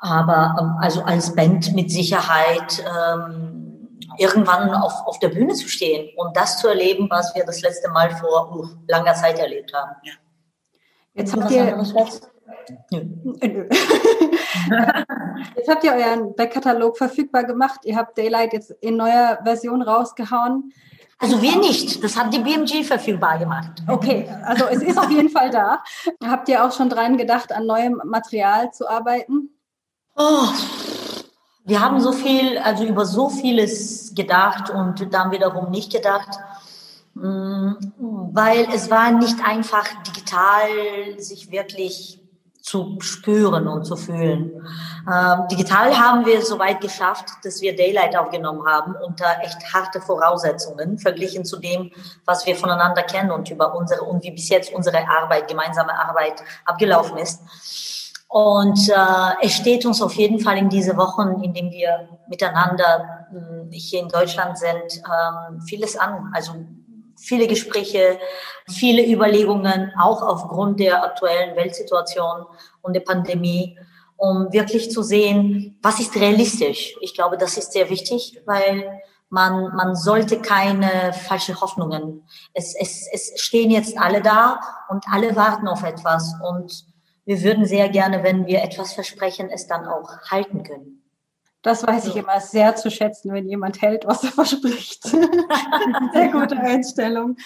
Aber 0.00 0.56
ähm, 0.60 0.76
also 0.80 1.02
als 1.02 1.34
Band 1.34 1.74
mit 1.74 1.90
Sicherheit 1.90 2.84
ähm, 2.84 3.67
irgendwann 4.18 4.70
auf, 4.74 5.06
auf 5.06 5.18
der 5.18 5.28
Bühne 5.28 5.54
zu 5.54 5.68
stehen 5.68 6.10
und 6.16 6.36
das 6.36 6.58
zu 6.58 6.68
erleben, 6.68 7.08
was 7.10 7.34
wir 7.34 7.44
das 7.44 7.62
letzte 7.62 7.88
Mal 7.90 8.10
vor 8.10 8.54
uh, 8.54 8.66
langer 8.86 9.14
Zeit 9.14 9.38
erlebt 9.38 9.72
haben. 9.74 9.96
Jetzt 11.14 11.36
Was 11.36 11.42
habt 11.42 11.52
ihr, 11.52 11.64
jetzt? 11.64 12.30
Jetzt 15.56 15.68
habt 15.68 15.84
ihr 15.84 15.92
euren 15.92 16.34
Backkatalog 16.34 16.96
verfügbar 16.96 17.44
gemacht. 17.44 17.80
Ihr 17.84 17.96
habt 17.96 18.16
Daylight 18.18 18.52
jetzt 18.52 18.70
in 18.80 18.96
neuer 18.96 19.38
Version 19.42 19.82
rausgehauen. 19.82 20.72
Also 21.18 21.42
wir 21.42 21.56
nicht. 21.56 22.02
Das 22.02 22.16
hat 22.16 22.32
die 22.32 22.38
BMG 22.38 22.84
verfügbar 22.84 23.38
gemacht. 23.38 23.82
Okay, 23.88 24.28
also 24.44 24.66
es 24.66 24.82
ist 24.82 24.98
auf 24.98 25.10
jeden 25.10 25.30
Fall 25.30 25.50
da. 25.50 25.82
Habt 26.24 26.48
ihr 26.48 26.64
auch 26.64 26.72
schon 26.72 26.88
dran 26.88 27.16
gedacht, 27.16 27.52
an 27.52 27.66
neuem 27.66 28.00
Material 28.04 28.70
zu 28.72 28.88
arbeiten? 28.88 29.50
Oh, 30.16 30.46
wir 31.68 31.80
haben 31.80 32.00
so 32.00 32.12
viel, 32.12 32.58
also 32.58 32.84
über 32.84 33.04
so 33.04 33.28
vieles 33.28 34.14
gedacht 34.14 34.70
und 34.70 35.12
dann 35.12 35.30
wiederum 35.30 35.70
nicht 35.70 35.92
gedacht, 35.92 36.38
Mm, 37.20 37.72
weil 38.32 38.68
es 38.72 38.90
war 38.90 39.10
nicht 39.10 39.38
einfach 39.44 39.86
digital, 40.06 40.68
sich 41.18 41.50
wirklich 41.50 42.20
zu 42.62 42.98
spüren 43.00 43.66
und 43.66 43.86
zu 43.86 43.96
fühlen. 43.96 44.64
Ähm, 45.10 45.48
digital 45.50 45.98
haben 45.98 46.26
wir 46.26 46.38
es 46.38 46.48
soweit 46.48 46.80
geschafft, 46.80 47.24
dass 47.42 47.60
wir 47.62 47.74
Daylight 47.74 48.16
aufgenommen 48.16 48.66
haben 48.66 48.94
unter 48.94 49.24
echt 49.42 49.56
harte 49.72 50.00
Voraussetzungen 50.00 50.98
verglichen 50.98 51.44
zu 51.44 51.58
dem, 51.58 51.90
was 52.26 52.46
wir 52.46 52.54
voneinander 52.54 53.02
kennen 53.02 53.30
und 53.30 53.50
über 53.50 53.74
unsere 53.74 54.02
und 54.02 54.22
wie 54.22 54.32
bis 54.32 54.50
jetzt 54.50 54.72
unsere 54.72 55.08
Arbeit, 55.08 55.48
gemeinsame 55.48 55.98
Arbeit 55.98 56.42
abgelaufen 56.66 57.16
ist. 57.16 57.40
Und 58.28 58.90
äh, 58.90 58.94
es 59.42 59.54
steht 59.54 59.86
uns 59.86 60.02
auf 60.02 60.12
jeden 60.14 60.38
Fall 60.38 60.58
in 60.58 60.68
diese 60.68 60.96
Wochen, 60.98 61.42
in 61.42 61.54
denen 61.54 61.70
wir 61.70 62.08
miteinander 62.28 63.26
mh, 63.32 63.68
hier 63.70 64.00
in 64.00 64.08
Deutschland 64.08 64.58
sind, 64.58 65.02
ähm, 65.02 65.62
vieles 65.62 65.96
an. 65.96 66.30
Also 66.34 66.52
viele 67.16 67.46
Gespräche, 67.46 68.18
viele 68.68 69.02
Überlegungen, 69.10 69.92
auch 69.98 70.20
aufgrund 70.20 70.78
der 70.78 71.02
aktuellen 71.02 71.56
Weltsituation 71.56 72.44
und 72.82 72.92
der 72.94 73.00
Pandemie, 73.00 73.78
um 74.16 74.52
wirklich 74.52 74.90
zu 74.90 75.02
sehen, 75.02 75.78
was 75.82 75.98
ist 75.98 76.14
realistisch. 76.16 76.96
Ich 77.00 77.14
glaube, 77.14 77.38
das 77.38 77.56
ist 77.56 77.72
sehr 77.72 77.88
wichtig, 77.88 78.42
weil 78.44 79.00
man, 79.30 79.74
man 79.74 79.94
sollte 79.94 80.40
keine 80.40 81.12
falschen 81.12 81.58
Hoffnungen. 81.60 82.26
Es, 82.52 82.74
es, 82.74 83.06
es 83.10 83.40
stehen 83.40 83.70
jetzt 83.70 83.98
alle 83.98 84.20
da 84.20 84.60
und 84.88 85.04
alle 85.10 85.34
warten 85.34 85.68
auf 85.68 85.82
etwas 85.82 86.34
und 86.42 86.84
wir 87.28 87.42
würden 87.42 87.66
sehr 87.66 87.90
gerne, 87.90 88.22
wenn 88.22 88.46
wir 88.46 88.62
etwas 88.62 88.94
versprechen, 88.94 89.50
es 89.50 89.66
dann 89.66 89.86
auch 89.86 90.18
halten 90.30 90.62
können. 90.62 91.04
Das 91.60 91.86
weiß 91.86 92.06
ich 92.06 92.16
immer 92.16 92.40
sehr 92.40 92.74
zu 92.74 92.90
schätzen, 92.90 93.34
wenn 93.34 93.46
jemand 93.46 93.82
hält, 93.82 94.06
was 94.06 94.24
er 94.24 94.30
verspricht. 94.32 95.02
sehr 96.14 96.28
gute 96.32 96.56
Einstellung. 96.56 97.36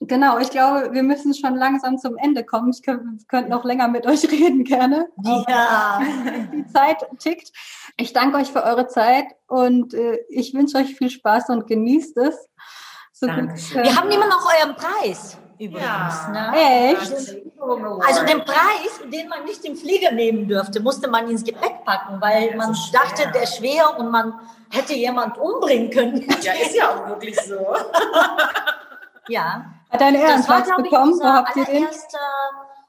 Genau, 0.00 0.38
ich 0.38 0.48
glaube, 0.48 0.94
wir 0.94 1.02
müssen 1.02 1.34
schon 1.34 1.54
langsam 1.54 1.98
zum 1.98 2.16
Ende 2.16 2.44
kommen. 2.44 2.70
Ich 2.70 2.82
könnte 2.82 3.22
könnt 3.28 3.50
noch 3.50 3.62
länger 3.62 3.88
mit 3.88 4.06
euch 4.06 4.24
reden 4.30 4.64
gerne. 4.64 5.10
Ja. 5.22 6.00
Die 6.54 6.66
Zeit 6.68 7.04
tickt. 7.18 7.52
Ich 7.98 8.14
danke 8.14 8.38
euch 8.38 8.50
für 8.50 8.64
eure 8.64 8.86
Zeit 8.86 9.26
und 9.48 9.92
äh, 9.92 10.18
ich 10.30 10.54
wünsche 10.54 10.78
euch 10.78 10.96
viel 10.96 11.10
Spaß 11.10 11.50
und 11.50 11.66
genießt 11.66 12.16
es. 12.16 12.48
So 13.12 13.26
Dankeschön. 13.26 13.84
Wir 13.84 13.94
haben 13.94 14.10
immer 14.10 14.28
noch 14.28 14.48
euren 14.62 14.76
Preis 14.76 15.36
übrigens. 15.60 15.82
Ja. 15.84 16.50
Ne? 16.52 16.92
Echt? 16.92 17.12
Also 18.06 18.24
den 18.24 18.44
Preis, 18.44 19.00
den 19.12 19.28
man 19.28 19.44
nicht 19.44 19.64
im 19.64 19.76
Flieger 19.76 20.10
nehmen 20.12 20.48
dürfte, 20.48 20.80
musste 20.80 21.08
man 21.08 21.28
ins 21.30 21.44
Gepäck 21.44 21.84
packen, 21.84 22.20
weil 22.20 22.56
man 22.56 22.74
so 22.74 22.80
schwer. 22.88 23.00
dachte, 23.00 23.30
der 23.32 23.42
ist 23.42 23.56
schwer 23.58 23.98
und 23.98 24.10
man 24.10 24.32
hätte 24.70 24.94
jemand 24.94 25.36
umbringen 25.38 25.90
können. 25.90 26.26
Ja, 26.42 26.52
ist 26.54 26.74
ja 26.74 26.88
auch 26.90 27.06
wirklich 27.08 27.38
so. 27.40 27.54
Ja. 29.28 29.64
Hat 29.90 30.02
einen 30.02 30.14
Das 30.14 30.22
war, 30.24 30.30
Ehrenplatz 30.58 30.64
glaube 30.66 30.82
ich, 30.82 30.90
bekommen. 30.90 31.10
Wo 31.10 31.14
unsere 31.14 31.32
habt 31.34 31.56
ihr 31.56 31.64
den? 31.64 31.76
allererste, 31.84 32.18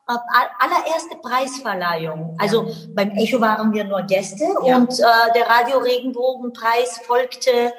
äh, 0.07 0.13
allererste 0.59 1.15
Preisverleihung. 1.21 2.37
Also 2.39 2.71
beim 2.95 3.11
Echo 3.11 3.39
waren 3.41 3.71
wir 3.73 3.83
nur 3.83 4.01
Gäste 4.03 4.45
Ja. 4.65 4.77
und 4.77 4.91
äh, 4.99 5.03
der 5.35 5.47
Radio 5.47 5.79
Regenbogenpreis 5.79 6.99
folgte 7.05 7.73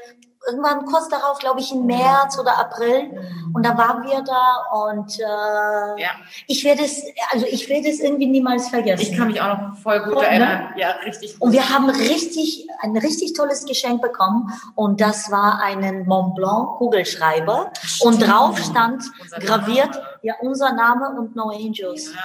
irgendwann 0.48 0.84
kurz 0.86 1.08
darauf, 1.08 1.38
glaube 1.38 1.60
ich, 1.60 1.72
im 1.72 1.86
März 1.86 2.38
oder 2.38 2.58
April. 2.58 3.10
Und 3.54 3.64
da 3.66 3.76
waren 3.76 4.02
wir 4.04 4.22
da 4.22 4.86
und 4.88 5.18
äh, 5.20 6.02
Ja. 6.02 6.10
ich 6.46 6.64
werde 6.64 6.84
es, 6.84 7.02
also 7.32 7.46
ich 7.46 7.68
werde 7.68 7.88
es 7.88 8.00
irgendwie 8.00 8.26
niemals 8.26 8.68
vergessen. 8.68 9.02
Ich 9.02 9.16
kann 9.16 9.28
mich 9.28 9.40
auch 9.40 9.58
noch 9.58 9.76
voll 9.78 10.00
gut 10.00 10.14
Ne? 10.16 10.26
erinnern. 10.26 10.68
Ja, 10.76 10.90
richtig 11.04 11.32
gut. 11.34 11.42
Und 11.42 11.52
wir 11.52 11.68
haben 11.68 11.88
richtig, 11.90 12.66
ein 12.80 12.96
richtig 12.96 13.34
tolles 13.34 13.64
Geschenk 13.66 14.00
bekommen. 14.02 14.52
Und 14.74 15.00
das 15.00 15.30
war 15.30 15.60
einen 15.62 16.06
Mont 16.06 16.34
Blanc 16.34 16.76
Kugelschreiber. 16.78 17.70
Und 18.00 18.26
drauf 18.26 18.58
stand 18.58 19.04
Unser 19.22 19.38
graviert. 19.38 20.00
Ja, 20.22 20.34
unser 20.40 20.72
Name 20.72 21.10
und 21.18 21.34
No 21.36 21.50
Angels. 21.50 22.14
Ja. 22.14 22.20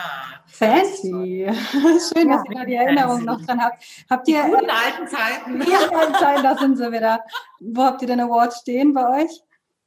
Fancy. 0.45 1.47
Schön, 2.13 2.29
dass 2.29 2.43
ihr 2.49 2.55
da 2.55 2.65
die 2.65 2.75
Erinnerung 2.75 3.25
noch 3.25 3.41
dran 3.45 3.61
habt. 3.61 3.83
Habt 4.09 4.27
ihr 4.27 4.41
Guten 4.43 4.69
alten 4.69 5.07
Zeiten. 5.07 5.61
ja. 5.71 6.13
Zeit, 6.19 6.43
da 6.43 6.55
sind 6.57 6.77
sie 6.77 6.91
wieder. 6.91 7.23
Wo 7.59 7.83
habt 7.83 8.01
ihr 8.01 8.07
denn 8.07 8.19
Awards 8.21 8.59
stehen 8.59 8.93
bei 8.93 9.23
euch? 9.23 9.41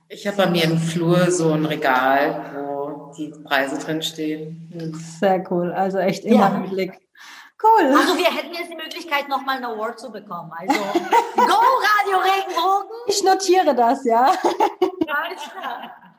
Ich 0.08 0.26
habe 0.26 0.36
bei 0.38 0.46
mir 0.50 0.64
im 0.64 0.78
Flur 0.78 1.30
so 1.30 1.52
ein 1.52 1.64
Regal, 1.64 2.50
wo 2.54 3.12
die 3.16 3.32
Preise 3.44 3.78
drin 3.78 4.02
stehen. 4.02 4.92
Sehr 5.20 5.44
cool. 5.50 5.72
Also 5.72 5.98
echt 5.98 6.24
immer 6.24 6.40
Ja. 6.50 6.56
im 6.56 6.68
Blick. 6.70 6.98
Cool. 7.62 7.94
Also 7.94 8.16
wir 8.16 8.24
hätten 8.24 8.54
jetzt 8.54 8.70
die 8.72 8.76
Möglichkeit, 8.76 9.28
nochmal 9.28 9.56
einen 9.56 9.66
Award 9.66 10.00
zu 10.00 10.10
bekommen. 10.10 10.50
Also 10.56 10.74
Go 10.74 11.42
Radio 11.42 12.18
Regenbogen! 12.18 12.88
Ich 13.06 13.22
notiere 13.22 13.74
das, 13.74 14.02
ja. 14.04 14.24
Alles 14.32 15.42
klar. 15.52 16.09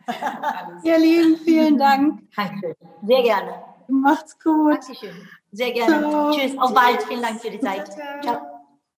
Ihr 0.83 0.97
Lieben, 0.97 1.37
vielen 1.37 1.77
Dank. 1.77 2.21
Danke. 2.35 2.75
Sehr 3.05 3.23
gerne. 3.23 3.63
Macht's 3.87 4.37
gut. 4.39 4.73
Dankeschön. 4.73 5.27
Sehr 5.51 5.71
gerne. 5.71 6.09
Ciao. 6.09 6.31
Tschüss. 6.31 6.57
Auf 6.57 6.73
bald. 6.73 7.03
Vielen 7.03 7.21
Dank 7.21 7.41
für 7.41 7.51
die 7.51 7.59
Zeit. 7.59 7.91
Ciao. 8.21 8.50